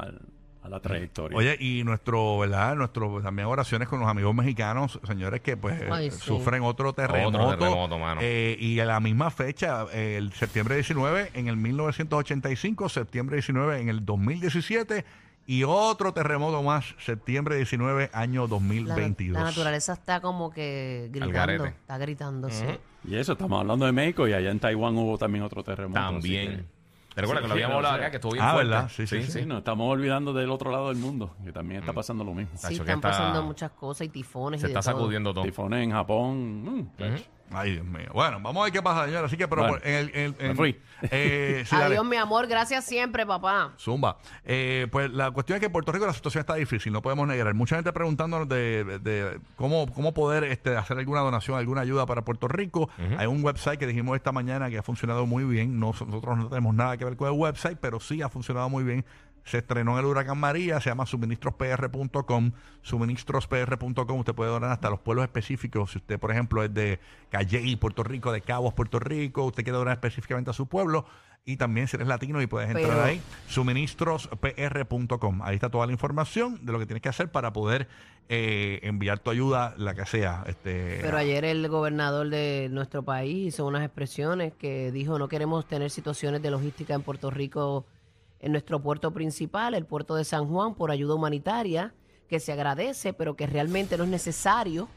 a- 0.70 0.76
la 0.78 0.80
trayectoria. 0.82 1.38
Oye, 1.38 1.58
y 1.60 1.84
nuestro, 1.84 2.40
¿verdad? 2.40 2.76
Nuestro 2.76 3.22
también 3.22 3.48
oraciones 3.48 3.88
con 3.88 4.00
los 4.00 4.10
amigos 4.10 4.34
mexicanos, 4.36 5.00
señores 5.06 5.42
que 5.42 5.58
pues 5.58 5.82
Ay, 5.92 6.12
sí. 6.12 6.18
sufren 6.20 6.62
otro 6.64 6.94
terremoto. 6.94 7.58
terremoto, 7.58 8.00
mano. 8.00 8.22
Eh, 8.24 8.56
y 8.60 8.80
a 8.80 8.86
la 8.86 9.00
misma 9.00 9.32
fecha, 9.32 9.86
eh, 9.94 10.16
el 10.18 10.32
septiembre 10.34 10.76
19 10.76 11.32
en 11.34 11.48
el 11.48 11.58
1985, 11.58 12.90
septiembre 12.90 13.38
19 13.38 13.80
en 13.82 13.90
el 13.90 14.06
2017 14.06 15.06
y 15.46 15.64
otro 15.64 16.14
terremoto 16.14 16.62
más, 16.62 16.94
septiembre 17.00 17.56
19 17.56 18.10
año 18.14 18.44
La, 18.44 18.48
2022. 18.50 19.34
la 19.42 19.44
naturaleza 19.50 19.94
está 19.94 20.22
como 20.22 20.52
que 20.52 21.10
gritando. 21.12 21.66
Está 21.66 21.98
gritando, 21.98 22.50
sí. 22.50 22.66
Y 23.08 23.16
eso, 23.16 23.32
estamos 23.32 23.60
hablando 23.62 23.86
de 23.86 23.92
México 23.92 24.28
y 24.28 24.34
allá 24.34 24.52
en 24.52 24.60
Taiwán 24.60 24.96
hubo 24.98 25.18
también 25.18 25.44
otro 25.44 25.64
terremoto. 25.64 26.00
así 26.00 26.12
También. 26.14 26.68
¿Te 27.20 27.22
recuerdas 27.24 27.42
Sí, 27.42 27.44
que 27.44 27.48
lo 27.50 27.54
habíamos 27.54 27.74
sí, 27.74 27.78
hablado 27.78 27.96
o 27.96 27.98
sea, 27.98 28.06
acá? 28.06 28.12
Que 28.12 28.18
estuvo 28.18 28.32
bien 28.32 28.46
ah, 28.46 28.52
fuerte. 28.54 28.70
¿verdad? 28.70 28.90
Sí, 28.90 29.08
sí, 29.08 29.24
Sí, 29.24 29.46
nos 29.46 29.58
estamos 29.60 29.92
olvidando 29.92 30.34
del 30.34 30.50
otro 30.52 30.72
lado 30.72 30.90
del 30.90 30.98
mundo, 30.98 31.36
que 31.44 31.52
también 31.52 31.82
está 31.82 31.94
pasando 31.94 32.24
lo 32.24 32.34
mismo. 32.34 32.52
Sí, 32.56 32.62
Tacho, 32.62 32.74
están 32.82 32.96
está- 32.96 33.10
pasando 33.10 33.44
muchas 33.44 33.72
cosas 33.72 34.08
y 34.08 34.10
tifones 34.10 34.62
Se 34.62 34.68
y 34.68 34.74
de 34.74 34.80
está 34.80 34.92
todo. 34.92 35.00
sacudiendo 35.02 35.34
todo. 35.34 35.44
Tifones 35.44 35.84
en 35.84 35.92
Japón. 35.92 36.64
mm, 36.64 36.88
tacho. 36.98 37.24
Ay, 37.52 37.72
Dios 37.74 37.86
mío. 37.86 38.10
Bueno, 38.14 38.40
vamos 38.42 38.62
a 38.62 38.64
ver 38.66 38.74
qué 38.74 38.82
pasa, 38.82 39.06
señor. 39.06 39.26
Así 39.26 39.36
que, 39.38 39.48
pero 39.48 39.64
Bueno, 39.64 39.78
por- 39.80 39.88
en 39.88 39.96
el... 39.96 40.12
en- 40.16 40.36
en- 40.40 40.48
me 40.50 40.56
fui. 40.56 40.80
eh, 41.10 41.64
sí, 41.70 41.76
dale. 41.76 41.96
Adiós, 41.96 42.06
mi 42.06 42.16
amor. 42.18 42.48
Gracias 42.48 42.86
siempre, 42.86 43.26
papá. 43.26 43.74
Zumba. 43.80 44.18
Eh, 44.46 44.88
pues 44.92 45.10
la 45.12 45.32
cuestión 45.32 45.56
es 45.56 45.60
que 45.60 45.66
en 45.68 45.72
Puerto 45.72 45.92
Rico 45.92 46.06
la 46.06 46.14
situación 46.14 46.42
está 46.42 46.56
difícil, 46.56 46.94
no 46.94 47.02
podemos 47.02 47.28
negar. 47.28 47.54
Mucha 47.54 47.76
gente 47.76 47.92
preguntándonos 47.94 48.48
de, 48.48 49.00
de 49.00 49.40
cómo, 49.56 49.92
cómo 49.94 50.14
poder 50.14 50.44
este, 50.46 50.78
hacer 50.78 50.98
alguna 51.00 51.22
donación, 51.22 51.58
alguna 51.58 51.82
ayuda 51.82 52.06
para 52.06 52.24
Puerto 52.24 52.48
Rico. 52.48 52.90
Hay 53.18 53.28
un 53.28 53.44
website 53.44 53.80
que 53.80 53.88
dijimos 53.88 54.16
esta 54.16 54.32
mañana 54.32 54.70
que 54.70 54.78
ha 54.78 54.84
funcionado 54.84 55.26
muy 55.26 55.44
bien. 55.44 55.80
No- 55.80 55.88
nosotros 55.88 56.38
no 56.38 56.50
tenemos 56.50 56.76
nada 56.76 56.98
que 56.98 57.06
ver 57.06 57.16
con 57.18 57.28
el 57.28 57.34
website, 57.40 57.78
pero 57.82 58.00
sí 58.00 58.22
ha 58.22 58.30
funcionado 58.30 58.70
muy 58.70 58.84
bien. 58.84 59.06
Se 59.44 59.60
estrenó 59.60 59.94
en 59.94 60.00
el 60.00 60.06
huracán 60.06 60.38
María, 60.38 60.80
se 60.80 60.90
llama 60.90 61.06
suministrospr.com, 61.06 62.52
suministrospr.com. 62.82 64.20
Usted 64.20 64.34
puede 64.36 64.52
donar 64.52 64.72
hasta 64.72 64.90
los 64.90 65.00
pueblos 65.00 65.24
específicos. 65.26 65.92
Si 65.92 65.98
usted, 65.98 66.20
por 66.20 66.32
ejemplo, 66.32 66.64
es 66.64 66.74
de 66.74 67.00
Calley, 67.30 67.76
Puerto 67.76 68.04
Rico, 68.04 68.32
de 68.32 68.42
Cabos, 68.42 68.74
Puerto 68.74 69.00
Rico, 69.00 69.44
usted 69.46 69.64
quiere 69.64 69.78
donar 69.78 69.94
específicamente 69.94 70.52
a 70.52 70.54
su 70.54 70.68
pueblo. 70.68 71.06
Y 71.46 71.58
también 71.58 71.88
si 71.88 71.96
eres 71.96 72.08
latino 72.08 72.42
y 72.42 72.48
puedes 72.48 72.70
entrar 72.70 72.90
Pero- 72.90 73.04
ahí, 73.04 73.22
suministrospr.com. 73.48 75.42
Ahí 75.42 75.56
está 75.56 75.70
toda 75.70 75.86
la 75.88 75.94
información 75.94 76.64
de 76.66 76.72
lo 76.72 76.80
que 76.80 76.86
tienes 76.86 77.02
que 77.02 77.10
hacer 77.10 77.32
para 77.32 77.54
poder 77.54 77.88
eh, 78.28 78.80
enviar 78.84 79.20
tu 79.20 79.32
ayuda, 79.32 79.74
la 79.78 79.96
que 79.96 80.06
sea. 80.06 80.44
Este, 80.46 81.00
Pero 81.02 81.18
ayer 81.18 81.46
el 81.46 81.68
gobernador 81.68 82.30
de 82.30 82.68
nuestro 82.70 83.02
país 83.02 83.48
hizo 83.56 83.66
unas 83.66 83.84
expresiones 83.84 84.54
que 84.54 84.92
dijo 84.92 85.18
no 85.18 85.28
queremos 85.28 85.66
tener 85.66 85.90
situaciones 85.90 86.42
de 86.44 86.52
logística 86.52 86.94
en 86.94 87.02
Puerto 87.02 87.32
Rico 87.32 87.86
en 88.40 88.52
nuestro 88.52 88.82
puerto 88.82 89.12
principal, 89.12 89.74
el 89.74 89.86
puerto 89.86 90.16
de 90.16 90.24
San 90.24 90.48
Juan, 90.48 90.76
por 90.76 90.92
ayuda 90.92 91.16
humanitaria, 91.16 91.94
que 92.28 92.40
se 92.40 92.52
agradece, 92.52 93.14
pero 93.14 93.36
que 93.36 93.48
realmente 93.48 93.98
no 93.98 94.04
es 94.04 94.10
necesario. 94.10 94.88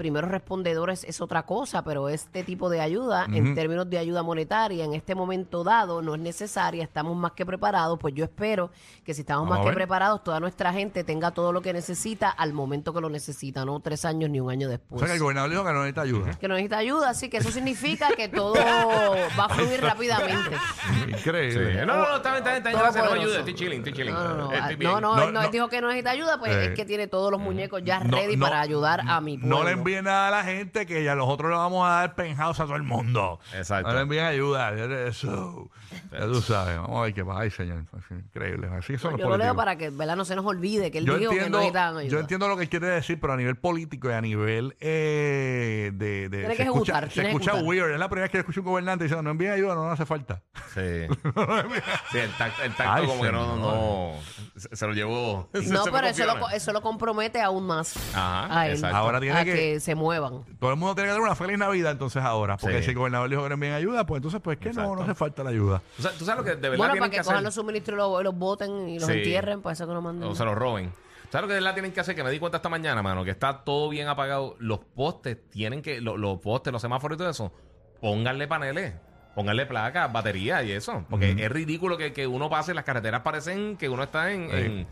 Primeros 0.00 0.30
respondedores 0.30 1.04
es 1.04 1.20
otra 1.20 1.42
cosa, 1.42 1.84
pero 1.84 2.08
este 2.08 2.42
tipo 2.42 2.70
de 2.70 2.80
ayuda, 2.80 3.26
en 3.30 3.54
términos 3.54 3.90
de 3.90 3.98
ayuda 3.98 4.22
monetaria, 4.22 4.82
en 4.82 4.94
este 4.94 5.14
momento 5.14 5.62
dado, 5.62 6.00
no 6.00 6.14
es 6.14 6.20
necesaria, 6.22 6.82
estamos 6.82 7.14
más 7.18 7.32
que 7.32 7.44
preparados, 7.44 7.98
pues 7.98 8.14
yo 8.14 8.24
espero 8.24 8.70
que 9.04 9.12
si 9.12 9.20
estamos 9.20 9.46
Vamos 9.46 9.58
más 9.58 9.68
que 9.68 9.74
preparados, 9.74 10.24
toda 10.24 10.40
nuestra 10.40 10.72
gente 10.72 11.04
tenga 11.04 11.32
todo 11.32 11.52
lo 11.52 11.60
que 11.60 11.74
necesita 11.74 12.30
al 12.30 12.54
momento 12.54 12.94
que 12.94 13.02
lo 13.02 13.10
necesita, 13.10 13.66
no 13.66 13.78
tres 13.80 14.06
años 14.06 14.30
ni 14.30 14.40
un 14.40 14.50
año 14.50 14.68
o 14.68 14.70
después 14.70 15.00
sea 15.00 15.08
que 15.08 15.14
el 15.16 15.20
gobernador 15.20 15.50
dijo 15.50 15.64
que 15.64 15.72
no 15.74 15.80
necesita 15.80 16.00
ayuda. 16.00 16.30
que 16.38 16.48
no 16.48 16.54
necesita 16.54 16.78
ayuda, 16.78 17.10
así 17.10 17.28
que 17.28 17.36
eso 17.36 17.50
significa 17.50 18.08
que 18.16 18.28
todo 18.40 18.54
va 18.54 19.44
a 19.44 19.48
fluir 19.50 19.82
rápidamente. 19.82 20.56
Sí. 20.56 21.10
Increíble. 21.10 21.84
No, 21.84 21.96
no, 21.98 22.08
no, 22.08 22.16
está 22.16 22.30
bien, 22.30 22.38
está 22.38 22.70
bien, 22.70 22.86
está 22.86 23.14
bien. 23.14 23.28
Estoy 23.28 23.54
chilling, 23.54 23.78
estoy 23.80 23.92
chilling. 23.92 24.14
No, 24.14 24.24
no, 24.24 24.34
no, 24.34 24.52
Estoy 24.52 24.76
ah, 24.76 24.78
no, 24.80 25.00
no, 25.02 25.16
No, 25.16 25.24
él 25.24 25.32
no, 25.34 25.48
dijo 25.50 25.68
que 25.68 25.82
no 25.82 25.88
necesita 25.88 26.12
ayuda, 26.12 26.38
pues 26.38 26.52
Eh, 26.52 26.64
es 26.66 26.70
que 26.70 26.86
tiene 26.86 27.06
todos 27.06 27.30
los 27.30 27.38
muñecos 27.38 27.82
ya 27.84 28.00
No, 28.00 28.16
ready 28.16 28.36
no, 28.36 28.46
para 28.46 28.62
ayudar 28.62 29.02
a 29.06 29.20
mi 29.20 29.36
pueblo. 29.36 29.58
No 29.58 29.64
le 29.64 29.72
envíen 29.90 30.04
nada 30.04 30.28
a 30.28 30.30
la 30.30 30.44
gente 30.44 30.86
que 30.86 31.02
ya 31.04 31.14
nosotros 31.14 31.50
le 31.50 31.56
vamos 31.56 31.86
a 31.88 31.92
dar 31.92 32.14
penthouse 32.14 32.60
a 32.60 32.64
todo 32.64 32.76
el 32.76 32.82
mundo. 32.82 33.40
Exacto. 33.54 33.88
No 33.88 33.94
le 33.94 34.00
envíen 34.02 34.24
ayuda. 34.24 34.70
Eso. 35.08 35.70
Ya 36.12 36.20
tú 36.26 36.40
sabes. 36.40 36.76
Vamos 36.76 36.98
a 36.98 37.02
ver 37.02 37.14
qué 37.14 37.24
pasa. 37.24 37.40
Ay, 37.40 37.50
señor. 37.50 37.84
Increíble. 38.10 38.68
Así 38.76 38.96
son 38.98 39.12
los 39.12 39.20
Yo 39.20 39.28
lo 39.28 39.36
leo 39.36 39.54
para 39.56 39.76
que 39.76 39.90
¿verdad? 39.90 40.16
no 40.16 40.24
se 40.24 40.36
nos 40.36 40.44
olvide 40.46 40.90
que 40.90 40.98
él 40.98 41.06
yo 41.06 41.18
dijo 41.18 41.30
que 41.30 41.36
entiendo, 41.36 41.58
no 41.58 41.62
necesitaban 41.64 41.96
ayuda. 41.98 42.10
yo 42.12 42.18
entiendo 42.20 42.48
lo 42.48 42.56
que 42.56 42.68
quiere 42.68 42.86
decir, 42.88 43.18
pero 43.20 43.32
a 43.32 43.36
nivel 43.36 43.56
político 43.56 44.08
y 44.08 44.12
a 44.12 44.20
nivel 44.20 44.76
eh, 44.80 45.90
de, 45.94 46.28
de- 46.28 46.38
Tiene 46.38 46.50
se 46.50 46.56
que 46.56 46.62
escucha, 46.64 46.92
ejecutar, 46.92 47.10
se 47.10 47.20
que 47.22 47.26
escucha 47.28 47.50
ejecutar. 47.52 47.68
weird. 47.68 47.92
Es 47.92 47.98
la 47.98 48.08
primera 48.08 48.24
vez 48.24 48.30
que 48.32 48.38
escucho 48.38 48.60
un 48.60 48.66
gobernante 48.66 49.04
diciendo 49.04 49.22
no 49.22 49.30
envíen 49.30 49.52
ayuda, 49.52 49.74
no 49.74 49.84
nos 49.84 49.92
hace 49.94 50.06
falta. 50.06 50.42
Sí. 50.74 50.80
Sí, 52.10 52.18
el 52.18 52.30
tacto, 52.32 52.62
el 52.62 52.74
tacto 52.74 52.92
Ay, 52.92 53.06
como 53.06 53.22
que 53.22 53.30
no, 53.32 53.56
no. 53.56 54.14
se 54.56 54.86
lo 54.86 54.92
llevó. 54.92 55.48
No, 55.52 55.60
se 55.84 55.90
pero 55.92 56.06
eso 56.08 56.26
lo, 56.26 56.48
eso 56.50 56.72
lo 56.72 56.82
compromete 56.82 57.40
aún 57.40 57.66
más 57.66 57.96
Ajá, 58.14 58.60
a 58.60 58.66
él. 58.66 58.74
exacto. 58.74 58.96
Ahora 58.96 59.20
tiene 59.20 59.38
a 59.38 59.44
que, 59.44 59.52
que... 59.52 59.79
se 59.80 59.94
muevan. 59.94 60.44
Todo 60.58 60.70
el 60.70 60.76
mundo 60.76 60.94
tiene 60.94 61.08
que 61.08 61.12
dar 61.12 61.20
una 61.20 61.34
feliz 61.34 61.58
Navidad 61.58 61.92
entonces 61.92 62.22
ahora. 62.22 62.56
Porque 62.56 62.78
Sí. 62.78 62.84
si 62.84 62.90
el 62.90 62.96
gobernador 62.96 63.28
dijo 63.30 63.42
que 63.42 63.48
no 63.48 63.54
envíen 63.54 63.72
ayuda, 63.72 64.06
pues 64.06 64.18
entonces, 64.18 64.40
pues 64.42 64.58
que 64.58 64.66
no, 64.66 64.82
Exacto. 64.82 64.96
no 64.96 65.02
hace 65.02 65.14
falta 65.14 65.42
la 65.44 65.50
ayuda. 65.50 65.82
O 65.98 66.02
sea, 66.02 66.10
tú 66.12 66.24
sabes 66.24 66.38
lo 66.38 66.44
que 66.44 66.50
de 66.56 66.68
verdad 66.68 66.76
Bueno, 66.78 66.92
tienen 66.92 67.00
para 67.00 67.10
que 67.10 67.14
que 67.16 67.20
hacer. 67.20 67.32
cojan 67.32 67.44
los 67.44 67.54
suministros 67.54 67.96
y 67.96 67.98
los, 67.98 68.22
los 68.24 68.34
boten 68.38 68.88
y 68.88 68.98
los 68.98 69.08
Sí. 69.08 69.12
entierren, 69.14 69.62
para 69.62 69.72
eso 69.74 69.86
que 69.86 69.92
lo 69.94 70.02
manden. 70.02 70.28
O 70.28 70.34
se 70.34 70.44
los 70.44 70.54
roben. 70.54 70.92
¿Sabes 71.30 71.42
lo 71.42 71.48
que 71.48 71.54
de 71.54 71.60
verdad 71.60 71.74
tienen 71.74 71.92
que 71.92 72.00
hacer? 72.00 72.14
Que 72.16 72.24
me 72.24 72.30
di 72.30 72.38
cuenta 72.40 72.56
esta 72.56 72.68
mañana, 72.68 73.02
mano, 73.02 73.24
que 73.24 73.30
está 73.30 73.62
todo 73.64 73.88
bien 73.88 74.08
apagado. 74.08 74.56
Los 74.58 74.80
postes 74.80 75.38
tienen 75.50 75.80
que, 75.80 76.00
lo- 76.00 76.16
los 76.16 76.38
postes, 76.40 76.72
los 76.72 76.82
semáforos 76.82 77.16
y 77.16 77.18
todo 77.18 77.30
eso, 77.30 77.52
pónganle 78.00 78.48
paneles, 78.48 78.94
pónganle 79.36 79.64
placas, 79.66 80.12
baterías 80.12 80.64
y 80.64 80.72
eso. 80.72 81.04
Porque 81.08 81.30
es 81.38 81.50
ridículo 81.52 81.96
que, 81.96 82.12
que 82.12 82.26
uno 82.26 82.50
pase, 82.50 82.74
las 82.74 82.82
carreteras 82.84 83.20
parecen 83.20 83.76
que 83.76 83.88
uno 83.88 84.02
está 84.02 84.32
en... 84.32 84.50
en- 84.50 84.86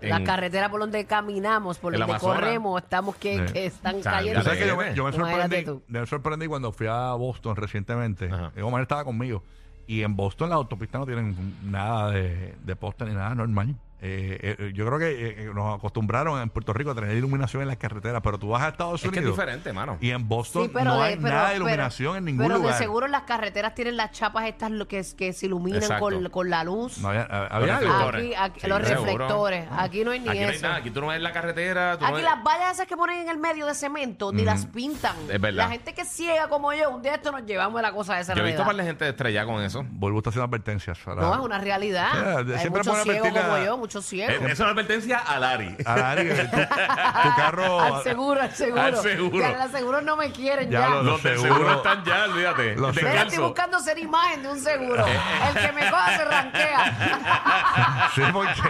La 0.00 0.16
en- 0.18 0.24
carretera 0.24 0.70
por 0.70 0.80
donde 0.80 1.04
caminamos, 1.04 1.78
por 1.78 1.92
la 1.92 1.98
donde 1.98 2.12
Amazonas. 2.14 2.36
corremos, 2.40 2.82
estamos 2.82 3.16
que, 3.16 3.46
Sí. 3.46 3.52
que 3.52 3.66
están 3.66 3.96
O 3.96 4.02
sea, 4.02 4.12
cayendo. 4.12 4.42
Que 4.42 4.66
yo 4.66 4.76
me, 4.76 4.92
Imagínate 4.92 4.94
yo 4.96 5.04
me 5.04 5.12
sorprendí, 5.12 5.64
tú. 5.64 5.82
me 5.88 6.06
sorprendí 6.06 6.46
cuando 6.46 6.72
fui 6.72 6.86
a 6.86 7.12
Boston 7.12 7.56
recientemente. 7.56 8.30
Ajá. 8.32 8.52
Omar 8.62 8.82
estaba 8.82 9.04
conmigo. 9.04 9.42
Y 9.86 10.02
en 10.02 10.16
Boston 10.16 10.48
las 10.48 10.56
autopistas 10.56 10.98
no 11.00 11.06
tienen 11.06 11.36
nada 11.62 12.10
de, 12.10 12.54
de 12.64 12.76
poste 12.76 13.04
ni 13.04 13.12
nada 13.12 13.34
normal. 13.34 13.74
Eh, 14.00 14.56
eh, 14.58 14.72
yo 14.74 14.84
creo 14.84 14.98
que 14.98 15.10
eh, 15.12 15.34
eh, 15.44 15.50
nos 15.54 15.74
acostumbraron 15.78 16.38
en 16.42 16.50
Puerto 16.50 16.74
Rico 16.74 16.90
a 16.90 16.94
tener 16.94 17.16
iluminación 17.16 17.62
en 17.62 17.68
las 17.68 17.78
carreteras, 17.78 18.20
pero 18.22 18.38
tú 18.38 18.48
vas 18.50 18.62
a 18.62 18.68
Estados 18.68 19.02
Es 19.02 19.10
que 19.10 19.16
es 19.16 19.22
Unidos 19.22 19.36
diferente, 19.38 19.72
mano. 19.72 19.96
y 20.00 20.10
en 20.10 20.28
Boston 20.28 20.64
Sí, 20.64 20.70
pero 20.74 20.84
no 20.84 20.96
de- 20.98 21.02
hay 21.04 21.16
pero- 21.16 21.28
nada 21.28 21.42
de 21.48 21.54
pero- 21.54 21.64
iluminación 21.64 22.16
en 22.18 22.24
ningún 22.26 22.44
pero 22.46 22.58
lugar. 22.58 22.72
de 22.74 22.78
seguro 22.78 23.06
las 23.06 23.22
carreteras 23.22 23.74
tienen 23.74 23.96
las 23.96 24.10
chapas 24.10 24.44
estas 24.46 24.70
que, 24.88 25.02
que 25.16 25.32
se 25.32 25.46
iluminan 25.46 25.98
con, 25.98 26.28
con 26.28 26.50
la 26.50 26.64
luz. 26.64 26.98
No 26.98 27.08
había, 27.08 27.22
había 27.22 27.80
Los 27.80 27.80
reflectores. 27.80 28.20
Aquí, 28.24 28.34
aquí- 28.36 28.60
Sí, 28.60 28.66
los 28.66 28.78
reflectores. 28.88 29.68
Aquí 29.72 30.04
no 30.04 30.10
hay 30.10 30.20
ni 30.20 30.28
Aquí 30.28 30.40
no 30.40 30.48
hay 30.48 30.54
eso. 30.54 30.62
nada, 30.66 30.76
aquí 30.76 30.90
tú 30.90 31.00
no 31.00 31.06
ves 31.06 31.22
la 31.22 31.32
carretera. 31.32 31.94
Tú 31.96 32.02
no 32.02 32.06
Aquí 32.08 32.16
ves- 32.16 32.24
las 32.24 32.42
vallas 32.44 32.72
esas 32.74 32.86
que 32.86 32.96
ponen 32.98 33.20
en 33.22 33.28
el 33.30 33.38
medio 33.38 33.64
de 33.66 33.74
cemento 33.74 34.32
ni 34.32 34.42
las 34.44 34.66
pintan. 34.66 35.16
Es 35.30 35.40
verdad. 35.40 35.64
La 35.64 35.68
gente 35.68 35.94
que 35.94 36.02
es 36.02 36.08
ciega 36.08 36.48
como 36.48 36.74
yo, 36.74 36.90
un 36.90 37.00
día 37.00 37.14
esto 37.14 37.32
nos 37.32 37.46
llevamos 37.46 37.76
de 37.76 37.82
la 37.82 37.92
cosa 37.92 38.16
de 38.16 38.20
esa 38.20 38.34
Yo 38.34 38.42
he 38.42 38.44
visto 38.44 38.58
realidad. 38.64 38.66
par 38.66 38.76
de 38.76 38.84
gente 38.84 39.08
estrellada 39.08 39.46
con 39.46 39.62
eso. 39.62 39.82
Vuelvo 39.92 40.20
a 40.22 40.28
hacer 40.28 40.42
advertencias. 40.42 40.98
para- 40.98 41.22
No, 41.22 41.34
es 41.34 41.40
una 41.40 41.58
realidad. 41.58 42.12
Yeah, 42.12 42.38
Hay 42.38 42.60
siempre 42.60 42.82
muchos 42.82 42.86
pone 42.98 43.02
ciegos 43.04 43.28
como 43.30 43.56
la- 43.56 43.64
yo, 43.64 43.76
muchos 43.78 43.93
ciegos. 44.02 44.34
Es, 44.46 44.52
es 44.52 44.60
una 44.60 44.70
advertencia 44.70 45.18
a 45.18 45.38
Lari. 45.38 45.76
A 45.84 45.94
Dari, 45.96 46.28
tu, 46.28 46.36
tu 46.50 47.36
carro. 47.36 47.80
Al 47.96 48.02
seguro, 48.02 48.40
al 48.40 48.54
seguro. 48.54 48.80
Al 48.82 48.96
seguro. 48.96 49.40
Ya, 49.40 49.56
los 49.64 49.70
seguros 49.70 50.02
no 50.02 50.16
me 50.16 50.30
quieren 50.32 50.70
Ya 50.70 50.80
ya. 50.80 50.88
lo- 50.88 51.02
Los 51.02 51.22
del 51.22 51.38
seguro- 51.38 51.72
están 51.76 52.04
ya, 52.04 52.24
olvídate. 52.24 52.76
Los 52.76 52.96
estoy 52.96 53.38
buscando 53.38 53.78
ser 53.80 53.98
imagen 53.98 54.42
de 54.42 54.48
un 54.48 54.60
seguro. 54.60 55.04
El 55.06 55.54
que 55.66 55.72
me 55.72 55.90
coja 55.90 56.16
se 56.16 56.24
ranquea. 56.24 58.08
Sí, 58.14 58.22
porque 58.32 58.62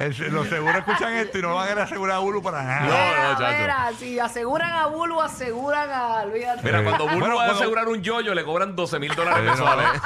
el- 0.00 0.32
los 0.34 0.48
seguros 0.48 0.76
escuchan 0.76 1.12
esto 1.14 1.38
y 1.38 1.42
no 1.42 1.54
van 1.54 1.78
a 1.78 1.82
asegurar 1.82 2.16
a 2.16 2.20
Ulu 2.20 2.42
para 2.42 2.62
nada. 2.62 2.80
No, 2.80 2.86
mira, 2.86 3.36
chacho. 3.38 3.58
mira, 3.60 3.90
si 3.98 4.18
aseguran 4.18 4.72
a 4.72 4.86
Bulu, 4.86 5.20
aseguran 5.22 5.90
a... 5.90 6.06
Olvídate. 6.22 6.62
Mira, 6.62 6.80
Eh, 6.80 6.84
cuando 6.84 7.04
Bulbo 7.04 7.20
bueno, 7.20 7.36
va 7.36 7.46
a 7.46 7.50
asegurar 7.52 7.88
un 7.88 8.02
yoyo, 8.02 8.34
le 8.34 8.44
cobran 8.44 8.74
12 8.76 8.98
mil 8.98 9.14
dólares 9.14 9.40
Eh, 9.40 9.42
no. 9.44 9.50
mensuales. 9.52 10.00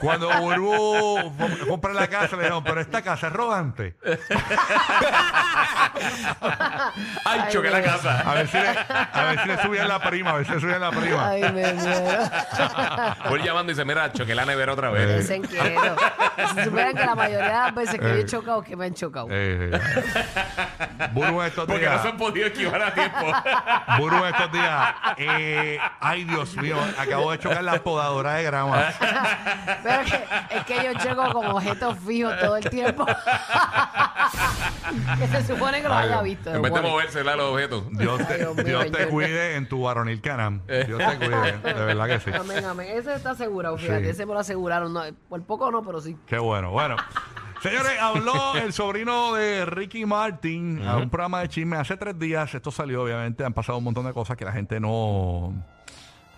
Cuando 0.00 0.28
com- 0.30 1.68
compra 1.68 1.92
la 1.96 2.06
casa, 2.08 2.36
le 2.36 2.42
dijeron, 2.42 2.62
pero 2.64 2.80
esta 2.80 3.02
casa 3.02 3.26
es 3.28 3.32
rodante. 3.32 3.96
Ay, 7.24 7.40
choqué 7.50 7.70
la 7.70 7.82
casa. 7.82 8.20
A 8.20 8.34
ver 8.34 8.48
si 8.48 8.58
le, 8.58 8.68
a 8.68 9.24
ver 9.24 9.40
si 9.42 9.48
le 9.48 9.62
subían 9.62 9.88
la 9.88 9.98
prima, 10.00 10.30
a 10.30 10.34
ver 10.34 10.46
si 10.46 10.52
le 10.52 10.60
subían 10.60 10.80
la 10.80 10.90
prima. 10.90 11.28
Ay, 11.28 11.42
me 11.52 11.72
muero. 11.74 12.18
Voy 13.28 13.42
llamando 13.42 13.72
y 13.72 13.74
dice, 13.74 13.84
mira, 13.84 14.12
choqué 14.12 14.34
la 14.34 14.44
nevera 14.44 14.72
otra 14.72 14.90
vez. 14.90 15.18
Dicen 15.20 15.42
que 15.42 15.74
no. 15.74 16.46
Si 16.54 16.64
supieran 16.64 16.94
que 16.94 17.04
la 17.04 17.14
mayoría 17.14 17.46
de 17.46 17.52
las 17.52 17.74
veces 17.74 17.98
que 18.00 18.06
yo 18.08 18.14
Eh. 18.14 18.20
he 18.20 18.26
chocado, 18.26 18.62
que 18.62 18.76
me 18.76 18.86
han 18.86 18.94
chocado. 18.94 19.26
Eh, 19.30 19.70
Burbu 21.12 21.40
en 21.42 21.46
estos 21.48 21.66
Porque 21.66 21.84
no 21.84 21.90
días. 21.90 22.02
se 22.02 22.08
han 22.08 22.16
podido 22.16 22.46
esquivar 22.46 22.82
a 22.82 22.94
tiempo. 22.94 23.32
Burbu 23.98 24.24
en 24.24 24.34
estos 24.34 24.52
días. 24.52 24.94
eh, 25.18 25.78
ay, 26.00 26.24
Dios 26.24 26.56
mío, 26.56 26.76
acabo 26.98 27.30
de 27.32 27.38
chocar 27.38 27.64
la 27.64 27.82
podadora 27.82 28.34
de 28.34 28.42
grama. 28.44 28.84
Pero 29.82 30.00
es 30.02 30.12
que, 30.12 30.24
es 30.56 30.64
que 30.64 30.84
yo 30.84 30.92
choco 30.98 31.32
con 31.32 31.46
objetos 31.46 31.85
fijos 31.94 32.34
todo 32.40 32.56
el 32.56 32.68
tiempo. 32.68 33.06
que 35.18 35.26
se 35.28 35.46
supone 35.46 35.82
que 35.82 35.88
lo 35.88 35.94
Ay, 35.94 36.08
haya 36.08 36.22
visto. 36.22 36.54
en 36.54 36.62
vez 36.62 36.72
de 36.72 36.80
moverse, 36.80 37.24
la 37.24 37.36
los 37.36 37.52
objetos. 37.52 37.84
Dios 37.92 38.20
Ay, 38.20 38.26
te, 38.26 38.38
Dios 38.38 38.56
mío, 38.56 38.64
Dios 38.64 38.92
te 38.92 39.08
cuide 39.08 39.56
en 39.56 39.68
tu 39.68 39.82
varonil 39.82 40.20
canam. 40.20 40.62
Dios 40.66 40.98
te 40.98 41.16
cuide, 41.18 41.58
de 41.58 41.84
verdad 41.84 42.06
que 42.06 42.20
sí. 42.20 42.30
Amén, 42.34 42.64
amén. 42.64 42.88
Ese 42.92 43.14
está 43.14 43.30
asegurado, 43.30 43.76
fíjate. 43.78 44.04
Sí. 44.04 44.10
Ese 44.10 44.26
me 44.26 44.34
lo 44.34 44.40
aseguraron. 44.40 44.92
No, 44.92 45.02
por 45.28 45.42
poco 45.44 45.70
no, 45.70 45.82
pero 45.82 46.00
sí. 46.00 46.16
Qué 46.26 46.38
bueno. 46.38 46.70
Bueno. 46.70 46.96
Señores, 47.62 47.92
habló 48.00 48.54
el 48.56 48.72
sobrino 48.72 49.34
de 49.34 49.64
Ricky 49.64 50.04
Martin 50.04 50.86
a 50.86 50.98
un 50.98 51.08
programa 51.08 51.40
de 51.40 51.48
chisme 51.48 51.76
hace 51.76 51.96
tres 51.96 52.18
días. 52.18 52.54
Esto 52.54 52.70
salió, 52.70 53.02
obviamente, 53.02 53.44
han 53.44 53.54
pasado 53.54 53.78
un 53.78 53.84
montón 53.84 54.04
de 54.06 54.12
cosas 54.12 54.36
que 54.36 54.44
la 54.44 54.52
gente 54.52 54.78
no. 54.78 55.54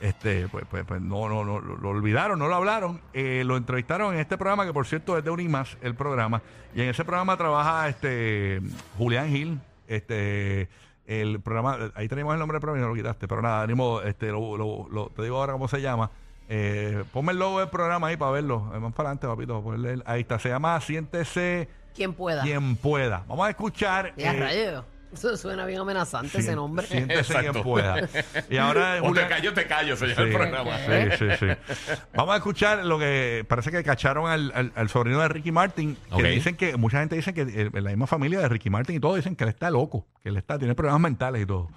Este, 0.00 0.46
pues, 0.48 0.64
pues, 0.70 0.84
pues 0.84 1.00
no, 1.00 1.28
no, 1.28 1.44
no, 1.44 1.60
lo, 1.60 1.88
olvidaron, 1.88 2.38
no 2.38 2.46
lo 2.48 2.54
hablaron. 2.54 3.00
Eh, 3.12 3.42
lo 3.44 3.56
entrevistaron 3.56 4.14
en 4.14 4.20
este 4.20 4.36
programa, 4.38 4.64
que 4.64 4.72
por 4.72 4.86
cierto 4.86 5.18
es 5.18 5.24
de 5.24 5.30
Unimas, 5.30 5.76
el 5.82 5.94
programa. 5.94 6.40
Y 6.74 6.82
en 6.82 6.88
ese 6.90 7.04
programa 7.04 7.36
trabaja 7.36 7.88
este 7.88 8.60
Julián 8.96 9.28
Gil, 9.28 9.60
este 9.88 10.68
el 11.06 11.40
programa, 11.40 11.90
ahí 11.94 12.06
tenemos 12.06 12.34
el 12.34 12.38
nombre 12.38 12.56
del 12.56 12.60
programa 12.60 12.80
y 12.80 12.82
no 12.86 12.88
lo 12.90 12.94
quitaste, 12.94 13.26
pero 13.26 13.40
nada, 13.40 13.62
ánimo, 13.62 14.02
este, 14.02 14.26
lo, 14.28 14.58
lo- 14.58 14.86
lo- 14.90 15.08
te 15.08 15.22
digo 15.22 15.38
ahora 15.38 15.54
cómo 15.54 15.66
se 15.66 15.80
llama. 15.80 16.10
Eh, 16.50 17.02
ponme 17.12 17.32
el 17.32 17.38
logo 17.38 17.60
del 17.60 17.68
programa 17.70 18.08
ahí 18.08 18.16
para 18.18 18.30
verlo. 18.32 18.60
Más 18.60 18.92
para 18.92 19.08
adelante, 19.10 19.26
papito. 19.26 19.62
ponerle 19.62 20.02
ahí 20.06 20.20
está. 20.20 20.38
Se 20.38 20.48
llama 20.50 20.78
Siéntese 20.80 21.68
Quien 21.94 22.12
pueda. 22.12 22.42
quien 22.42 22.76
pueda. 22.76 23.24
Vamos 23.26 23.46
a 23.46 23.50
escuchar. 23.50 24.12
Ya, 24.16 24.32
eh. 24.34 24.80
Eso 25.12 25.36
suena 25.38 25.64
bien 25.64 25.80
amenazante, 25.80 26.38
ese 26.38 26.54
nombre. 26.54 26.86
Siéntese 26.86 27.32
quien 27.32 27.46
Exacto. 27.46 27.62
pueda. 27.62 28.08
Y 28.50 28.58
ahora 28.58 28.96
O 29.00 29.02
te 29.04 29.08
Julián- 29.08 29.28
callo, 29.28 29.54
te 29.54 29.66
callo, 29.66 29.96
se 29.96 30.06
llama 30.08 30.16
Sí, 30.16 30.22
el 30.28 30.32
programa. 30.34 30.78
sí, 30.78 31.16
sí, 31.18 31.26
sí. 31.40 31.94
Vamos 32.14 32.34
a 32.34 32.36
escuchar 32.36 32.84
lo 32.84 32.98
que 32.98 33.44
parece 33.48 33.70
que 33.70 33.82
cacharon 33.82 34.30
al, 34.30 34.52
al- 34.54 34.72
al 34.74 34.88
sobrino 34.90 35.20
de 35.20 35.28
Ricky 35.28 35.50
Martin, 35.50 35.96
que 36.08 36.14
Ok. 36.14 36.22
dicen 36.24 36.56
que 36.56 36.76
mucha 36.76 37.00
gente 37.00 37.16
dice 37.16 37.32
que 37.32 37.42
eh, 37.42 37.70
la 37.72 37.88
misma 37.90 38.06
familia 38.06 38.38
de 38.40 38.48
Ricky 38.48 38.68
Martin 38.70 38.96
y 38.96 39.00
todo 39.00 39.14
dicen 39.16 39.34
que 39.34 39.44
él 39.44 39.50
está 39.50 39.70
loco, 39.70 40.06
que 40.22 40.28
él 40.28 40.36
está 40.36 40.58
tiene 40.58 40.74
problemas 40.74 41.00
mentales 41.00 41.42
y 41.42 41.46
todo. 41.46 41.68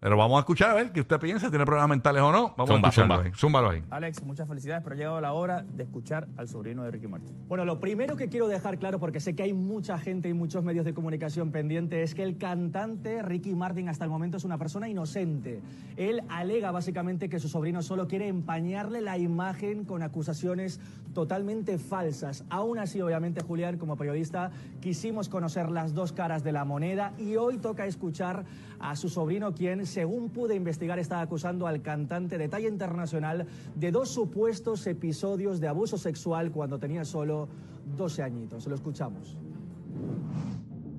Pero 0.00 0.16
vamos 0.16 0.36
a 0.36 0.40
escuchar 0.40 0.70
a 0.70 0.74
ver 0.74 0.92
qué 0.92 1.00
usted 1.00 1.18
piensa, 1.18 1.50
tiene 1.50 1.64
problemas 1.64 1.88
mentales 1.90 2.22
o 2.22 2.30
no. 2.30 2.54
Vamos 2.56 2.68
Zumba, 2.68 2.88
a 2.88 2.90
escucharlo 2.90 3.14
zumba. 3.16 3.26
ahí. 3.26 3.32
Zúmbalo 3.34 3.70
ahí. 3.70 3.82
Alex, 3.90 4.22
muchas 4.22 4.46
felicidades, 4.46 4.84
pero 4.84 4.94
ha 4.94 4.96
llegado 4.96 5.20
la 5.20 5.32
hora 5.32 5.62
de 5.62 5.82
escuchar 5.82 6.28
al 6.36 6.46
sobrino 6.48 6.84
de 6.84 6.92
Ricky 6.92 7.08
Martin. 7.08 7.34
Bueno, 7.48 7.64
lo 7.64 7.80
primero 7.80 8.14
que 8.14 8.28
quiero 8.28 8.46
dejar 8.46 8.78
claro, 8.78 9.00
porque 9.00 9.18
sé 9.18 9.34
que 9.34 9.42
hay 9.42 9.52
mucha 9.52 9.98
gente 9.98 10.28
y 10.28 10.34
muchos 10.34 10.62
medios 10.62 10.84
de 10.84 10.94
comunicación 10.94 11.50
pendiente, 11.50 12.04
es 12.04 12.14
que 12.14 12.22
el 12.22 12.38
cantante 12.38 13.22
Ricky 13.22 13.56
Martin 13.56 13.88
hasta 13.88 14.04
el 14.04 14.10
momento 14.10 14.36
es 14.36 14.44
una 14.44 14.56
persona 14.56 14.88
inocente. 14.88 15.60
Él 15.96 16.22
alega 16.28 16.70
básicamente 16.70 17.28
que 17.28 17.40
su 17.40 17.48
sobrino 17.48 17.82
solo 17.82 18.06
quiere 18.06 18.28
empañarle 18.28 19.00
la 19.00 19.18
imagen 19.18 19.84
con 19.84 20.04
acusaciones 20.04 20.80
totalmente 21.12 21.76
falsas. 21.78 22.44
Aún 22.50 22.78
así, 22.78 23.00
obviamente, 23.00 23.42
Julián, 23.42 23.78
como 23.78 23.96
periodista, 23.96 24.52
quisimos 24.80 25.28
conocer 25.28 25.70
las 25.70 25.92
dos 25.92 26.12
caras 26.12 26.44
de 26.44 26.52
la 26.52 26.64
moneda 26.64 27.14
y 27.18 27.34
hoy 27.34 27.58
toca 27.58 27.84
escuchar 27.86 28.44
a 28.78 28.94
su 28.94 29.08
sobrino, 29.08 29.54
quien, 29.54 29.87
según 29.88 30.30
pude 30.30 30.54
investigar, 30.54 30.98
está 30.98 31.20
acusando 31.20 31.66
al 31.66 31.82
cantante 31.82 32.38
de 32.38 32.48
talla 32.48 32.68
internacional 32.68 33.46
de 33.74 33.90
dos 33.90 34.10
supuestos 34.10 34.86
episodios 34.86 35.60
de 35.60 35.68
abuso 35.68 35.98
sexual 35.98 36.52
cuando 36.52 36.78
tenía 36.78 37.04
solo 37.04 37.48
12 37.96 38.22
añitos. 38.22 38.66
Lo 38.66 38.74
escuchamos. 38.74 39.36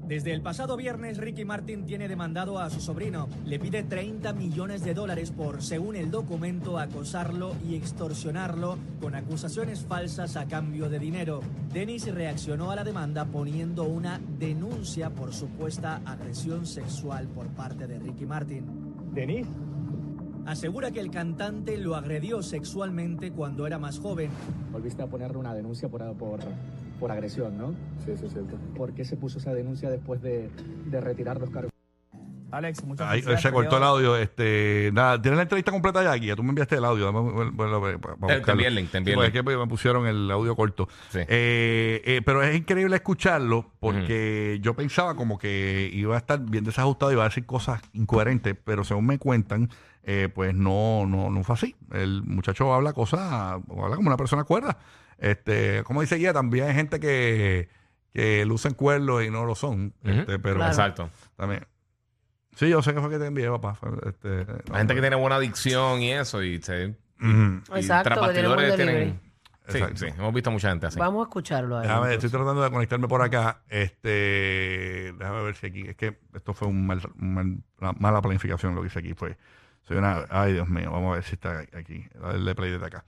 Desde 0.10 0.34
el 0.34 0.42
pasado 0.42 0.76
viernes, 0.76 1.20
Ricky 1.20 1.46
Martin 1.46 1.86
tiene 1.86 2.08
demandado 2.08 2.58
a 2.58 2.72
su 2.72 2.82
sobrino. 2.82 3.30
Le 3.46 3.60
pide 3.60 3.84
30 3.84 4.34
millones 4.34 4.84
de 4.84 4.96
dólares 4.96 5.30
por, 5.30 5.62
según 5.62 5.96
el 5.96 6.10
documento, 6.10 6.80
acosarlo 6.80 7.56
y 7.64 7.76
extorsionarlo 7.76 8.80
con 9.00 9.14
acusaciones 9.14 9.86
falsas 9.86 10.36
a 10.36 10.48
cambio 10.48 10.90
de 10.90 10.98
dinero. 10.98 11.42
Dennis 11.72 12.12
reaccionó 12.12 12.72
a 12.72 12.76
la 12.76 12.84
demanda 12.84 13.26
poniendo 13.26 13.84
una 13.84 14.20
denuncia 14.40 15.12
por 15.12 15.32
supuesta 15.32 16.02
agresión 16.04 16.66
sexual 16.66 17.28
por 17.28 17.46
parte 17.50 17.86
de 17.86 18.00
Ricky 18.00 18.26
Martin. 18.26 18.79
¿Denis? 19.14 19.48
Asegura 20.46 20.92
que 20.92 21.00
el 21.00 21.12
cantante 21.12 21.78
lo 21.78 21.96
agredió 21.96 22.42
sexualmente 22.42 23.32
cuando 23.32 23.68
era 23.68 23.78
más 23.78 24.00
joven. 24.00 24.32
Volviste 24.72 25.04
a 25.04 25.08
ponerle 25.08 25.38
una 25.38 25.54
denuncia 25.54 25.90
por, 25.90 26.02
por, 26.18 26.40
por 27.00 27.12
agresión, 27.12 27.58
¿no? 27.58 27.74
Sí, 28.04 28.12
eso 28.12 28.26
es 28.26 28.34
cierto. 28.34 28.58
¿Por 28.76 28.94
qué 28.94 29.06
se 29.06 29.16
puso 29.16 29.38
esa 29.38 29.54
denuncia 29.54 29.90
después 29.90 30.22
de, 30.22 30.50
de 30.90 31.02
retirar 31.02 31.40
los 31.40 31.50
cargos? 31.52 31.72
Alex, 32.52 32.84
muchas 32.84 33.08
Ahí 33.08 33.22
felicidades. 33.22 33.42
se 33.42 33.52
cortó 33.52 33.78
el 33.78 33.84
audio. 33.84 34.16
Este, 34.18 34.90
nada, 34.94 35.22
¿tienes 35.22 35.38
la 35.38 35.44
entrevista 35.44 35.72
completa 35.72 36.04
ya 36.04 36.12
aquí? 36.12 36.28
Ya 36.28 36.36
tú 36.36 36.44
me 36.44 36.50
enviaste 36.50 36.76
el 36.78 36.86
audio. 36.86 37.06
Dame, 37.06 37.20
bueno, 37.20 37.52
bueno, 37.54 37.82
para- 37.82 37.98
para 38.00 38.16
te 38.16 38.20
buscarlo. 38.20 38.52
envié 38.54 38.68
el 38.68 38.76
link, 38.76 38.92
te 38.92 38.98
envié 38.98 39.14
Sí, 39.14 39.20
el 39.20 39.26
porque 39.26 39.40
es 39.40 39.46
que 39.46 39.58
me 39.58 39.68
pusieron 39.68 40.08
el 40.08 40.30
audio 40.32 40.56
corto. 40.56 40.88
Sí. 41.10 41.20
Eh, 41.28 42.02
eh, 42.06 42.22
pero 42.26 42.42
es 42.44 42.56
increíble 42.56 42.96
escucharlo 42.96 43.72
porque 43.80 44.60
yo 44.62 44.74
pensaba 44.76 45.16
como 45.16 45.38
que 45.38 45.90
iba 45.94 46.16
a 46.16 46.18
estar 46.20 46.40
bien 46.40 46.64
desajustado 46.64 47.12
y 47.12 47.16
iba 47.16 47.24
a 47.24 47.30
decir 47.30 47.46
cosas 47.46 47.82
incoherentes, 47.94 48.56
pero 48.64 48.84
según 48.84 49.06
me 49.06 49.18
cuentan, 49.20 49.70
eh, 50.04 50.30
pues 50.34 50.56
no, 50.56 51.06
no, 51.06 51.30
no 51.30 51.44
fue 51.44 51.54
así. 51.56 51.76
El 51.92 52.24
muchacho 52.24 52.74
habla 52.74 52.94
cosas, 52.94 53.20
habla 53.22 53.96
como 53.96 54.08
una 54.08 54.18
persona 54.18 54.44
cuerda. 54.44 54.78
Este, 55.18 55.84
como 55.84 56.02
dice 56.02 56.16
Guía, 56.16 56.32
también 56.34 56.66
hay 56.68 56.74
gente 56.74 57.00
que, 57.00 57.68
que 58.14 58.46
lucen 58.46 58.74
cuernos 58.74 59.24
y 59.24 59.30
no 59.30 59.44
lo 59.46 59.54
son. 59.54 59.94
Este, 60.04 60.40
pero 60.40 60.56
Claro. 60.56 60.72
Exacto. 60.72 61.10
también. 61.36 61.66
Sí, 62.60 62.68
yo 62.70 62.82
sé 62.82 62.94
que 62.94 63.00
fue 63.00 63.10
que 63.10 63.18
te 63.20 63.26
envié, 63.28 63.50
papá. 63.50 63.78
Este, 64.06 64.46
La 64.70 64.80
gente 64.80 64.94
que 64.94 65.00
tiene 65.02 65.16
buena 65.16 65.38
adicción 65.38 66.02
y 66.02 66.12
eso, 66.12 66.44
y 66.44 66.62
se. 66.62 66.88
Ujú. 67.22 67.62
y 67.74 67.80
Exacto, 67.80 68.10
tras 68.14 68.28
que 68.28 68.34
tiene 68.34 68.48
buen 68.50 68.58
bastidores 68.60 68.78
delivery. 68.78 69.20
Sí, 69.70 69.78
Exacto. 69.78 69.98
sí, 69.98 70.06
hemos 70.18 70.34
visto 70.34 70.52
mucha 70.52 70.70
gente 70.70 70.88
así. 70.88 71.00
Vamos 71.00 71.22
a 71.26 71.30
escucharlo. 71.30 71.78
a 71.78 71.82
él, 71.82 71.88
Déjame, 71.88 72.06
entonces. 72.08 72.24
estoy 72.26 72.38
tratando 72.40 72.62
de 72.64 72.72
conectarme 72.72 73.08
por 73.08 73.22
acá. 73.22 73.62
Este, 73.70 75.14
déjame 75.18 75.44
ver 75.44 75.56
si 75.56 75.68
aquí. 75.68 75.82
Es 75.88 75.96
que 75.96 76.20
esto 76.34 76.54
fue 76.54 76.68
un 76.68 76.86
mal- 76.88 77.02
un 77.22 77.34
mal- 77.34 77.58
una 77.80 77.92
mala 77.94 78.22
planificación 78.22 78.76
lo 78.76 78.82
que 78.82 78.88
hice 78.88 79.00
aquí. 79.00 79.14
Fue, 79.14 79.38
soy 79.84 79.98
una. 79.98 80.26
Ay, 80.30 80.54
Dios 80.54 80.68
mío. 80.68 80.92
Vamos 80.92 81.12
a 81.12 81.16
ver 81.16 81.24
si 81.24 81.36
está 81.36 81.60
aquí. 81.60 82.06
A 82.22 82.28
darle 82.34 82.56
play 82.56 82.72
desde 82.72 82.86
acá. 82.88 83.06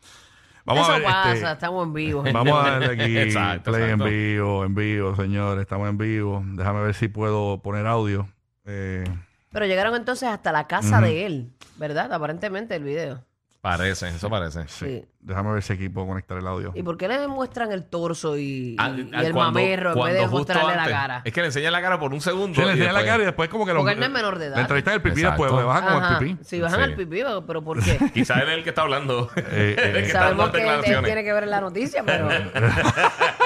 Vamos 0.63 0.83
Eso 0.83 0.91
a 0.93 0.97
ver. 0.99 1.03
pasa, 1.07 1.33
este, 1.33 1.51
estamos 1.51 1.87
en 1.87 1.93
vivo. 1.93 2.23
gente. 2.23 2.37
Vamos 2.37 2.63
a 2.65 2.69
darle 2.71 2.85
aquí 3.03 3.17
Exacto, 3.17 3.71
play 3.71 3.83
exacto. 3.83 4.05
en 4.07 4.11
vivo, 4.13 4.65
en 4.65 4.75
vivo, 4.75 5.15
señores. 5.15 5.61
Estamos 5.63 5.89
en 5.89 5.97
vivo. 5.97 6.43
Déjame 6.45 6.83
ver 6.83 6.93
si 6.93 7.07
puedo 7.07 7.61
poner 7.63 7.87
audio. 7.87 8.27
Eh, 8.65 9.03
Pero 9.51 9.65
llegaron 9.65 9.95
entonces 9.95 10.29
hasta 10.29 10.51
la 10.51 10.67
casa 10.67 11.01
de 11.01 11.25
él, 11.25 11.51
¿verdad? 11.77 12.11
Aparentemente 12.13 12.75
el 12.75 12.83
video. 12.83 13.23
Parece, 13.61 14.07
eso 14.09 14.29
parece. 14.29 14.67
sí. 14.67 15.05
Déjame 15.23 15.53
ver 15.53 15.61
si 15.61 15.73
aquí 15.73 15.87
puedo 15.87 16.07
conectar 16.07 16.35
el 16.37 16.47
audio. 16.47 16.71
¿Y 16.73 16.81
por 16.81 16.97
qué 16.97 17.07
le 17.07 17.27
muestran 17.27 17.71
el 17.71 17.85
torso 17.85 18.37
y, 18.39 18.75
Ah, 18.79 18.89
y 18.89 19.09
ah, 19.13 19.21
el 19.23 19.33
cuando- 19.33 19.59
mamerro 19.59 19.91
en 19.95 20.03
vez 20.03 20.13
de 20.15 20.19
justo 20.21 20.37
mostrarle 20.37 20.75
la 20.75 20.81
antes- 20.81 20.93
cara? 20.97 21.21
Es 21.23 21.31
que 21.33 21.41
le 21.41 21.47
enseñan 21.47 21.71
la 21.73 21.81
cara 21.81 21.99
por 21.99 22.11
un 22.11 22.21
segundo. 22.21 22.55
Sí, 22.55 22.61
le 22.61 22.67
y 22.67 22.69
enseñé 22.71 22.85
la 22.91 22.99
después- 22.99 23.05
cara 23.11 23.21
y 23.21 23.25
después 23.27 23.49
como 23.49 23.65
que 23.67 23.73
lo... 23.73 23.79
Porque 23.81 23.93
él 23.93 23.99
no 23.99 24.05
es 24.07 24.11
menor 24.11 24.39
de 24.39 24.47
edad. 24.47 24.55
La 24.55 24.61
entrevista 24.61 24.91
del 24.91 25.01
pipí 25.03 25.21
Exacto. 25.21 25.43
después, 25.43 25.51
pues, 25.63 25.65
bajan 25.67 25.93
con 25.93 26.03
Ajá. 26.03 26.13
el 26.13 26.19
pipí. 26.27 26.43
Sí, 26.43 26.59
bajan 26.59 26.79
Sí. 26.79 26.83
al 26.85 26.95
pipí, 26.95 27.21
pero 27.45 27.61
¿por 27.63 27.83
qué? 27.83 27.99
Quizás 28.15 28.37
él 28.37 28.49
es 28.49 28.57
el 28.57 28.63
que 28.63 28.69
está 28.69 28.81
hablando. 28.81 29.29
Eh, 29.35 29.45
eh, 29.51 29.75
El 29.85 29.93
que 29.93 29.99
está 30.07 30.19
Sabemos 30.21 30.49
que 30.49 30.57
él, 30.57 30.63
él 30.63 30.69
declaraciones. 30.69 31.05
tiene 31.05 31.23
que 31.23 31.33
ver 31.33 31.43
en 31.43 31.49
la 31.51 31.61
noticia, 31.61 32.03
pero... 32.05 32.27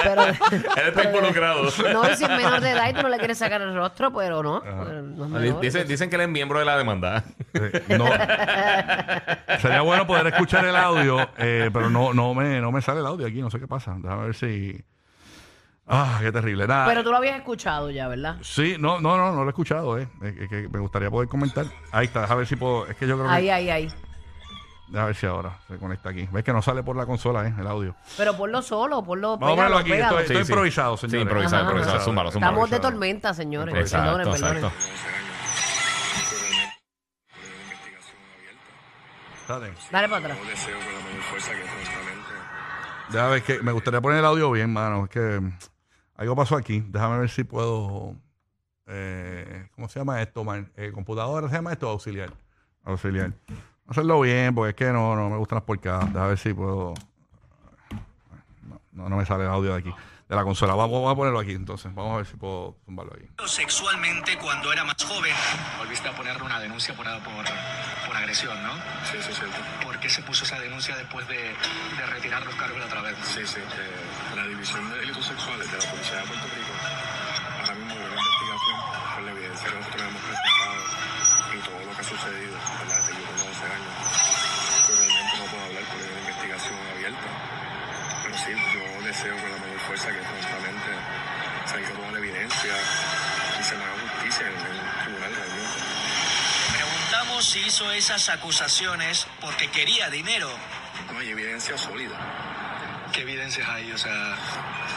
pero 0.02 0.22
Él 0.24 0.88
está 0.88 1.04
involucrado. 1.04 1.62
No, 1.92 2.10
y 2.10 2.16
si 2.16 2.24
es 2.24 2.30
menor 2.30 2.60
de 2.62 2.70
edad 2.70 2.88
y 2.88 2.94
tú 2.94 3.02
no 3.02 3.08
le 3.10 3.18
quieres 3.18 3.36
sacar 3.36 3.60
el 3.60 3.74
rostro, 3.74 4.12
pero 4.14 4.42
no. 4.42 4.60
no 4.60 5.24
es 5.24 5.30
menor, 5.30 5.60
Dicen, 5.60 5.80
pues. 5.82 5.88
dicen 5.88 6.08
que 6.08 6.16
él 6.16 6.22
es 6.22 6.28
miembro 6.28 6.58
de 6.58 6.64
la 6.64 6.78
demanda. 6.78 7.22
Eh, 7.52 7.82
no. 7.98 8.06
Sería 9.60 9.80
bueno 9.82 10.06
poder 10.06 10.26
escuchar 10.28 10.64
el 10.64 10.76
audio, 10.76 11.28
eh, 11.38 11.65
pero 11.70 11.90
no, 11.90 12.12
no, 12.14 12.34
me, 12.34 12.60
no 12.60 12.72
me 12.72 12.80
sale 12.82 13.00
el 13.00 13.06
audio 13.06 13.26
aquí, 13.26 13.40
no 13.40 13.50
sé 13.50 13.58
qué 13.60 13.66
pasa. 13.68 13.94
Déjame 13.98 14.24
ver 14.26 14.34
si. 14.34 14.84
Ah, 15.88 16.18
qué 16.20 16.32
terrible. 16.32 16.66
Nada. 16.66 16.86
Pero 16.86 17.04
tú 17.04 17.10
lo 17.10 17.16
habías 17.18 17.36
escuchado 17.36 17.90
ya, 17.90 18.08
¿verdad? 18.08 18.36
Sí, 18.42 18.76
no, 18.78 19.00
no, 19.00 19.16
no, 19.16 19.32
no 19.32 19.42
lo 19.42 19.46
he 19.46 19.50
escuchado, 19.50 19.98
eh. 19.98 20.08
Es 20.22 20.48
que 20.48 20.68
me 20.68 20.80
gustaría 20.80 21.10
poder 21.10 21.28
comentar. 21.28 21.66
Ahí 21.92 22.06
está, 22.06 22.22
déjame 22.22 22.38
ver 22.38 22.46
si 22.48 22.56
puedo. 22.56 22.86
Es 22.86 22.96
que 22.96 23.06
yo 23.06 23.16
creo 23.16 23.28
que. 23.28 23.34
Ahí, 23.34 23.48
ahí, 23.50 23.70
ahí. 23.70 23.88
Déjame 24.88 25.06
ver 25.06 25.16
si 25.16 25.26
ahora 25.26 25.58
se 25.68 25.76
conecta 25.78 26.10
aquí. 26.10 26.28
Ves 26.32 26.42
que 26.44 26.52
no 26.52 26.60
sale 26.62 26.82
por 26.82 26.96
la 26.96 27.06
consola, 27.06 27.46
eh, 27.46 27.54
el 27.58 27.66
audio. 27.66 27.94
Pero 28.16 28.36
ponlo 28.36 28.62
solo, 28.62 29.02
ponlo, 29.04 29.36
Vamos 29.36 29.52
a 29.52 29.56
ponerlo 29.56 29.78
aquí. 29.78 29.90
pégalo. 29.90 30.18
Estoy, 30.20 30.22
estoy 30.22 30.36
Sí, 30.38 30.44
sí. 30.44 30.52
improvisado, 30.52 30.96
Sí, 30.96 31.00
señores. 31.08 31.22
improvisado, 31.22 31.62
Ajá, 31.62 31.70
improvisado. 31.70 32.04
Zúmbalo, 32.04 32.30
zúmbalo. 32.32 32.50
Estamos 32.52 32.70
de 32.70 32.76
improvisado. 32.76 32.92
tormenta, 32.98 33.34
señores. 33.34 33.74
Exacto, 33.76 34.16
Perdonen, 34.16 34.32
perdonen. 34.40 34.64
exacto. 34.64 34.86
Dale. 39.48 39.72
Dale 39.92 40.08
para 40.08 40.18
atrás. 40.34 40.38
Que 41.06 43.12
Déjame 43.12 43.30
ver 43.30 43.42
que 43.42 43.62
me 43.62 43.72
gustaría 43.72 44.00
poner 44.00 44.18
el 44.18 44.24
audio 44.24 44.50
bien, 44.50 44.72
mano. 44.72 45.04
Es 45.04 45.10
que 45.10 45.40
algo 46.16 46.36
pasó 46.36 46.56
aquí. 46.56 46.82
Déjame 46.88 47.18
ver 47.18 47.30
si 47.30 47.44
puedo. 47.44 48.14
eh, 48.86 49.68
¿Cómo 49.74 49.88
se 49.88 50.00
llama 50.00 50.20
esto, 50.22 50.44
man? 50.44 50.70
Eh, 50.76 50.90
computadora 50.92 51.48
se 51.48 51.54
llama 51.54 51.72
esto 51.72 51.88
auxiliar. 51.88 52.32
Auxiliar. 52.84 53.32
Hacerlo 53.88 54.20
bien, 54.20 54.54
porque 54.54 54.70
es 54.70 54.76
que 54.76 54.92
no, 54.92 55.14
no 55.14 55.30
me 55.30 55.36
gustan 55.36 55.56
las 55.56 55.64
porcadas. 55.64 56.06
Déjame 56.12 56.28
ver 56.28 56.38
si 56.38 56.52
puedo. 56.52 56.94
No, 58.92 59.08
no, 59.08 59.16
me 59.16 59.26
sale 59.26 59.44
el 59.44 59.50
audio 59.50 59.72
de 59.74 59.78
aquí, 59.78 59.94
de 60.28 60.36
la 60.36 60.42
consola. 60.42 60.74
Vamos, 60.74 61.02
vamos 61.02 61.12
a 61.12 61.16
ponerlo 61.16 61.38
aquí 61.38 61.52
entonces. 61.52 61.94
Vamos 61.94 62.14
a 62.14 62.16
ver 62.16 62.26
si 62.26 62.36
puedo 62.36 62.76
tumbarlo 62.84 63.12
aquí. 63.14 63.28
sexualmente 63.46 64.36
cuando 64.38 64.72
era 64.72 64.84
más 64.84 64.96
joven. 65.04 65.34
Volviste 65.78 66.08
a 66.08 66.16
ponerle 66.16 66.42
una 66.42 66.58
denuncia 66.58 66.96
por, 66.96 67.04
por 67.04 67.44
agresión, 68.26 68.60
¿no? 68.60 68.74
Sí, 69.08 69.18
sí, 69.22 69.32
cierto. 69.32 69.56
¿Por 69.84 70.00
qué 70.00 70.10
se 70.10 70.20
puso 70.22 70.42
esa 70.44 70.58
denuncia 70.58 70.96
después 70.96 71.26
de, 71.28 71.36
de 71.38 72.06
retirar 72.10 72.44
los 72.44 72.56
cargos 72.56 72.84
otra 72.84 73.00
vez? 73.02 73.14
Sí, 73.22 73.46
sí. 73.46 73.60
eh, 73.60 74.34
la 74.34 74.44
División 74.48 74.90
de 74.90 74.98
Delitos 74.98 75.26
Sexuales 75.26 75.70
de 75.70 75.78
la 75.78 75.90
Policía 75.90 76.16
de 76.16 76.22
Puerto 76.24 76.46
Rico 76.46 76.72
ahora 77.60 77.74
mismo 77.74 77.94
de 77.94 78.00
una 78.04 78.16
investigación 78.18 78.76
con 79.14 79.26
la 79.26 79.30
evidencia 79.32 79.68
que 79.70 79.78
nosotros 79.78 80.02
hemos 80.02 80.22
presentado 80.22 80.45
Hizo 97.64 97.90
esas 97.92 98.28
acusaciones 98.28 99.26
porque 99.40 99.68
quería 99.70 100.10
dinero. 100.10 100.50
No 101.12 101.18
hay 101.18 101.30
evidencia 101.30 101.76
sólida. 101.78 102.16
¿Qué 103.12 103.22
evidencias 103.22 103.66
hay? 103.68 103.90
O 103.92 103.98
sea, 103.98 104.36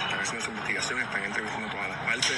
Están 0.04 0.20
haciendo 0.20 0.46
su 0.46 0.52
investigación, 0.52 1.00
están 1.00 1.24
entrevistando 1.24 1.68
a 1.68 1.72
todas 1.72 1.90
las 1.90 2.00
partes 2.00 2.38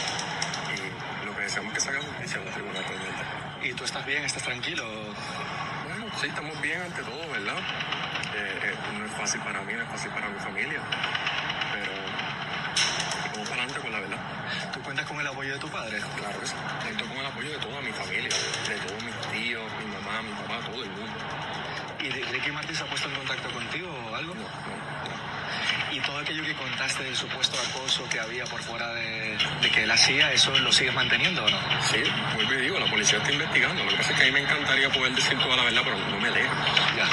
y 0.76 1.26
lo 1.26 1.36
que 1.36 1.42
deseamos 1.42 1.72
es 1.72 1.76
que 1.76 1.82
se 1.82 1.90
haga 1.90 2.06
justicia 2.06 2.38
en 2.38 2.48
un 2.48 2.54
tribunal 2.54 2.84
realmente. 2.84 3.42
¿y 3.64 3.74
tú 3.74 3.84
estás 3.84 4.06
bien? 4.06 4.24
¿Estás 4.24 4.44
tranquilo? 4.44 4.86
Bueno, 5.88 6.06
sí, 6.20 6.28
estamos 6.28 6.60
bien 6.62 6.82
ante 6.82 7.04
todo, 7.04 7.28
¿verdad? 7.30 7.58
Eh, 8.36 8.60
eh, 8.64 8.76
no 8.98 9.06
es 9.06 9.12
fácil 9.12 9.42
para 9.42 9.62
mí, 9.62 9.74
no 9.74 9.84
es 9.84 9.90
fácil 9.90 10.12
para 10.12 10.30
mi 10.30 10.40
familia, 10.40 10.82
vamos 13.32 13.50
para 13.50 13.64
adelante 13.64 13.82
con 13.82 13.92
la 13.92 14.00
verdad. 14.00 14.72
¿Tú 14.74 14.82
cuentas 14.82 15.06
con 15.06 15.20
el 15.20 15.28
apoyo 15.28 15.54
de 15.54 15.60
tu 15.60 15.70
padre? 15.70 16.00
Claro 16.18 16.40
que 16.40 16.48
sí. 16.48 16.54
Cuento 16.84 17.06
con 17.06 17.18
el 17.18 17.26
apoyo 17.26 17.50
de 17.50 17.58
toda 17.58 17.82
mi 17.82 17.92
familia, 17.92 18.30
de 18.30 18.76
todos 18.76 19.04
mis 19.04 19.16
tíos, 19.32 19.64
mi 19.80 19.86
mamá, 19.86 20.22
mi 20.22 20.32
papá, 20.42 20.60
todo 20.66 20.84
el 20.84 20.90
mundo. 20.90 21.20
¿Y 22.02 22.10
Ricky 22.10 22.52
Martin 22.52 22.76
se 22.76 22.84
ha 22.84 22.88
puesto 22.88 23.08
en 23.08 23.16
contacto 23.16 23.50
contigo 23.52 23.90
o 23.90 24.16
algo? 24.16 24.34
No, 24.34 24.42
no, 24.42 24.48
no. 24.48 25.22
¿Y 25.92 26.00
todo 26.00 26.18
aquello 26.20 26.44
que 26.44 26.54
contaste 26.56 27.04
del 27.04 27.16
supuesto 27.16 27.58
acoso 27.70 28.08
que 28.10 28.20
había 28.20 28.46
por 28.46 28.62
fuera 28.64 28.94
de, 28.94 29.38
de 29.62 29.70
que 29.70 29.84
él 29.84 29.92
hacía, 29.92 30.32
eso 30.32 30.58
lo 30.58 30.72
sigues 30.72 30.94
manteniendo 30.94 31.44
o 31.44 31.50
no? 31.50 31.58
Sí, 31.84 32.02
vuelvo 32.34 32.54
y 32.54 32.62
digo, 32.62 32.80
la 32.80 32.90
policía 32.90 33.18
está 33.18 33.32
investigando. 33.32 33.84
Lo 33.84 33.92
que 33.92 33.98
pasa 33.98 34.12
es 34.12 34.18
que 34.18 34.24
a 34.24 34.26
mí 34.28 34.32
me 34.32 34.40
encantaría 34.40 34.90
poder 34.90 35.14
decir 35.14 35.38
toda 35.38 35.58
la 35.58 35.64
verdad, 35.64 35.82
pero 35.84 35.98
no 35.98 36.20
me 36.20 36.32
dejan. 36.32 36.58
Ya. 36.96 37.08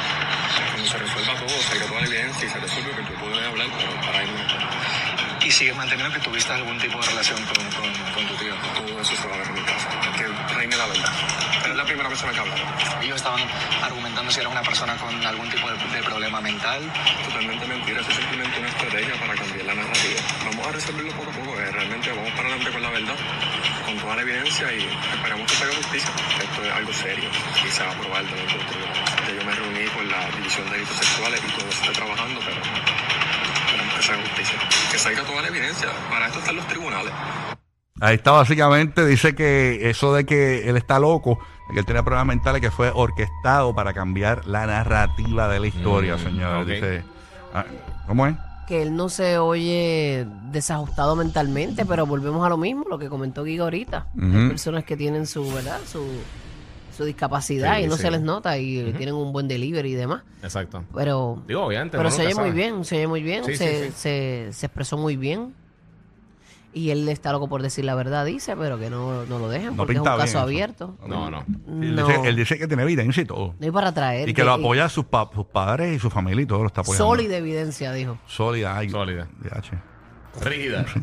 Cuando 0.70 0.88
se 0.88 0.98
resuelva 0.98 1.34
todo, 1.34 1.62
salga 1.62 1.86
toda 1.86 2.00
la 2.00 2.06
evidencia 2.06 2.46
y 2.46 2.50
se 2.50 2.60
resuelve 2.60 2.90
que 2.92 3.02
yo 3.02 3.18
puedo 3.18 3.34
hablar, 3.48 3.66
pero 3.76 4.00
para 4.00 4.22
él 4.22 4.30
no. 4.32 5.17
¿Y 5.48 5.50
sigues 5.50 5.74
manteniendo 5.76 6.12
que 6.12 6.20
tuviste 6.20 6.52
algún 6.52 6.76
tipo 6.78 7.00
de 7.00 7.06
relación 7.06 7.42
con, 7.46 7.56
con, 7.72 8.12
con 8.12 8.26
tu 8.26 8.34
tío? 8.36 8.54
Todo 8.76 9.00
eso 9.00 9.16
se 9.16 9.26
va 9.28 9.34
a 9.34 9.38
ver 9.38 9.46
en 9.46 9.54
mi 9.54 9.62
casa. 9.62 9.88
Que 10.14 10.54
reine 10.54 10.76
la 10.76 10.86
verdad. 10.86 11.10
Pero 11.62 11.72
es 11.72 11.76
la 11.78 11.84
primera 11.86 12.08
persona 12.10 12.32
que 12.34 12.40
habla. 12.40 12.54
Ellos 13.00 13.16
estaban 13.16 13.40
argumentando 13.82 14.30
si 14.30 14.40
era 14.40 14.50
una 14.50 14.60
persona 14.62 14.94
con 14.98 15.26
algún 15.26 15.48
tipo 15.48 15.70
de, 15.70 15.78
de 15.96 16.02
problema 16.02 16.42
mental. 16.42 16.82
Totalmente 17.24 17.66
mentira. 17.66 18.02
Es 18.02 18.06
simplemente 18.14 18.58
una 18.58 18.68
estrategia 18.68 19.14
para 19.18 19.34
cambiar 19.36 19.64
la 19.64 19.74
narrativa. 19.74 20.20
Vamos 20.44 20.66
a 20.66 20.72
resolverlo 20.72 21.12
poco 21.12 21.30
a 21.30 21.32
poco. 21.32 21.58
eh, 21.60 21.70
Realmente 21.72 22.12
vamos 22.12 22.30
para 22.32 22.48
adelante 22.48 22.70
con 22.70 22.82
la 22.82 22.90
verdad, 22.90 23.16
con 23.86 23.96
toda 23.96 24.16
la 24.16 24.22
evidencia 24.22 24.70
y 24.74 24.84
esperamos 25.14 25.50
que 25.50 25.56
se 25.56 25.64
haga 25.64 25.74
justicia. 25.76 26.10
Esto 26.44 26.62
es 26.64 26.72
algo 26.72 26.92
serio 26.92 27.30
y 27.66 27.70
se 27.72 27.82
va 27.84 27.90
a 27.92 27.94
probar 27.94 28.24
de. 28.26 28.36
Ya 28.36 29.32
Yo 29.32 29.44
me 29.46 29.54
reuní 29.54 29.86
con 29.96 30.08
la 30.10 30.28
División 30.36 30.66
de 30.68 30.72
Delitos 30.76 30.96
Sexuales 30.98 31.40
y 31.42 31.50
todo 31.58 31.72
se 31.72 31.80
está 31.80 31.92
trabajando, 31.92 32.38
pero 32.44 32.60
justicia. 34.16 34.58
Que 34.90 34.98
salga 34.98 35.22
toda 35.24 35.42
la 35.42 35.48
evidencia. 35.48 35.88
Para 36.10 36.26
esto 36.26 36.38
están 36.38 36.56
los 36.56 36.66
tribunales. 36.66 37.12
Ahí 38.00 38.14
está 38.14 38.30
básicamente, 38.30 39.04
dice 39.04 39.34
que 39.34 39.90
eso 39.90 40.14
de 40.14 40.24
que 40.24 40.68
él 40.68 40.76
está 40.76 41.00
loco, 41.00 41.40
de 41.68 41.74
que 41.74 41.80
él 41.80 41.86
tiene 41.86 42.02
problemas 42.04 42.26
mentales, 42.26 42.60
que 42.60 42.70
fue 42.70 42.92
orquestado 42.94 43.74
para 43.74 43.92
cambiar 43.92 44.46
la 44.46 44.66
narrativa 44.66 45.48
de 45.48 45.58
la 45.58 45.66
historia, 45.66 46.16
Mm. 46.16 46.64
Dice, 46.64 47.02
ah, 47.52 47.64
¿cómo 48.06 48.26
es? 48.28 48.36
Que 48.68 48.82
él 48.82 48.94
no 48.94 49.08
se 49.08 49.38
oye 49.38 50.26
desajustado 50.52 51.16
mentalmente, 51.16 51.84
pero 51.86 52.06
volvemos 52.06 52.46
a 52.46 52.48
lo 52.48 52.56
mismo, 52.56 52.84
lo 52.88 52.98
que 52.98 53.08
comentó 53.08 53.42
Guigo 53.42 53.64
ahorita. 53.64 54.06
Hay 54.20 54.48
personas 54.48 54.84
que 54.84 54.96
tienen 54.96 55.26
su, 55.26 55.50
¿verdad? 55.52 55.80
Su, 55.90 56.06
su 56.98 57.04
discapacidad 57.04 57.76
Sí, 57.76 57.84
y 57.84 57.86
no 57.86 57.94
sí. 57.96 58.02
se 58.02 58.10
les 58.10 58.20
nota 58.20 58.58
y 58.58 58.92
tienen 58.94 59.14
un 59.14 59.32
buen 59.32 59.46
delivery 59.48 59.92
y 59.92 59.94
demás. 59.94 60.22
Exacto. 60.42 60.84
Pero, 60.94 61.40
Digo, 61.46 61.62
obviamente. 61.64 61.96
pero 61.96 62.10
se 62.10 62.26
oye 62.26 62.34
muy 62.34 62.50
bien, 62.50 62.84
se 62.84 62.96
oye 62.96 63.06
muy 63.06 63.22
bien, 63.22 63.44
Sí, 63.44 63.54
se, 63.56 63.86
sí. 63.86 63.92
Se, 63.96 64.48
se 64.52 64.66
expresó 64.66 64.98
muy 64.98 65.16
bien. 65.16 65.54
Y 66.74 66.90
él 66.90 67.08
está 67.08 67.32
loco 67.32 67.48
por 67.48 67.62
decir 67.62 67.84
la 67.86 67.94
verdad, 67.94 68.26
dice, 68.26 68.54
pero 68.54 68.78
que 68.78 68.90
no, 68.90 69.24
no 69.24 69.38
lo 69.38 69.48
dejen 69.48 69.70
No 69.70 69.76
porque 69.78 69.94
es 69.94 69.98
un 70.00 70.04
caso 70.04 70.24
eso. 70.24 70.38
abierto. 70.40 70.96
No, 71.06 71.30
no. 71.30 71.44
Él, 71.80 71.94
No, 71.96 72.06
dice, 72.06 72.20
él 72.28 72.36
dice 72.36 72.58
que 72.58 72.66
tiene 72.68 72.82
evidencia 72.82 73.22
y 73.22 73.26
todo. 73.26 73.54
no 73.58 73.64
hay 73.64 73.70
para 73.70 73.92
traer. 73.92 74.28
Y 74.28 74.34
que 74.34 74.44
lo 74.44 74.52
apoya 74.52 74.84
a 74.84 74.88
sus, 74.88 75.06
pa- 75.06 75.30
sus 75.34 75.46
padres 75.46 75.96
y 75.96 75.98
su 75.98 76.10
familia 76.10 76.42
y 76.42 76.46
todo 76.46 76.60
lo 76.60 76.66
está 76.66 76.82
apoyando. 76.82 77.04
Sólida 77.06 77.36
evidencia, 77.38 77.92
dijo. 77.92 78.18
Sólida. 78.26 78.76
ay, 78.76 78.90
Sólida. 78.90 79.28
DH. 79.40 79.70
Rígida. 80.40 80.84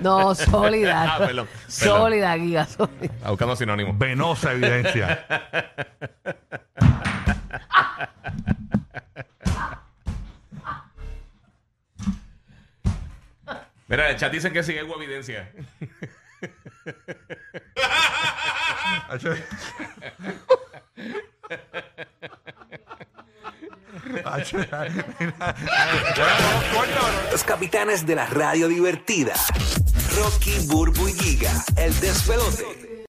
No, 0.00 0.34
sólida. 0.34 1.14
Ah, 1.14 1.18
perdón, 1.18 1.46
perdón. 1.46 1.48
Sólida, 1.68 2.34
guía, 2.36 2.66
sólida. 2.66 3.12
Ah, 3.22 3.30
Buscando 3.30 3.54
sinónimos. 3.56 3.96
Venosa 3.98 4.52
evidencia. 4.52 5.26
Mira, 13.88 14.10
el 14.10 14.16
chat 14.16 14.32
dicen 14.32 14.52
que 14.52 14.62
sí 14.62 14.74
hubo 14.80 14.96
evidencia. 14.96 15.50
Hacho. 19.08 19.10
Hacho, 19.10 19.30
mira, 19.30 19.44
mira, 22.70 22.86
coño, 23.66 23.91
Los 27.30 27.44
capitanes 27.44 28.06
de 28.06 28.14
la 28.14 28.26
radio 28.26 28.68
divertida. 28.68 29.34
Rocky, 30.16 30.58
Burbu 30.66 31.08
y 31.08 31.12
Giga, 31.12 31.52
el 31.76 31.98
despelote. 32.00 32.91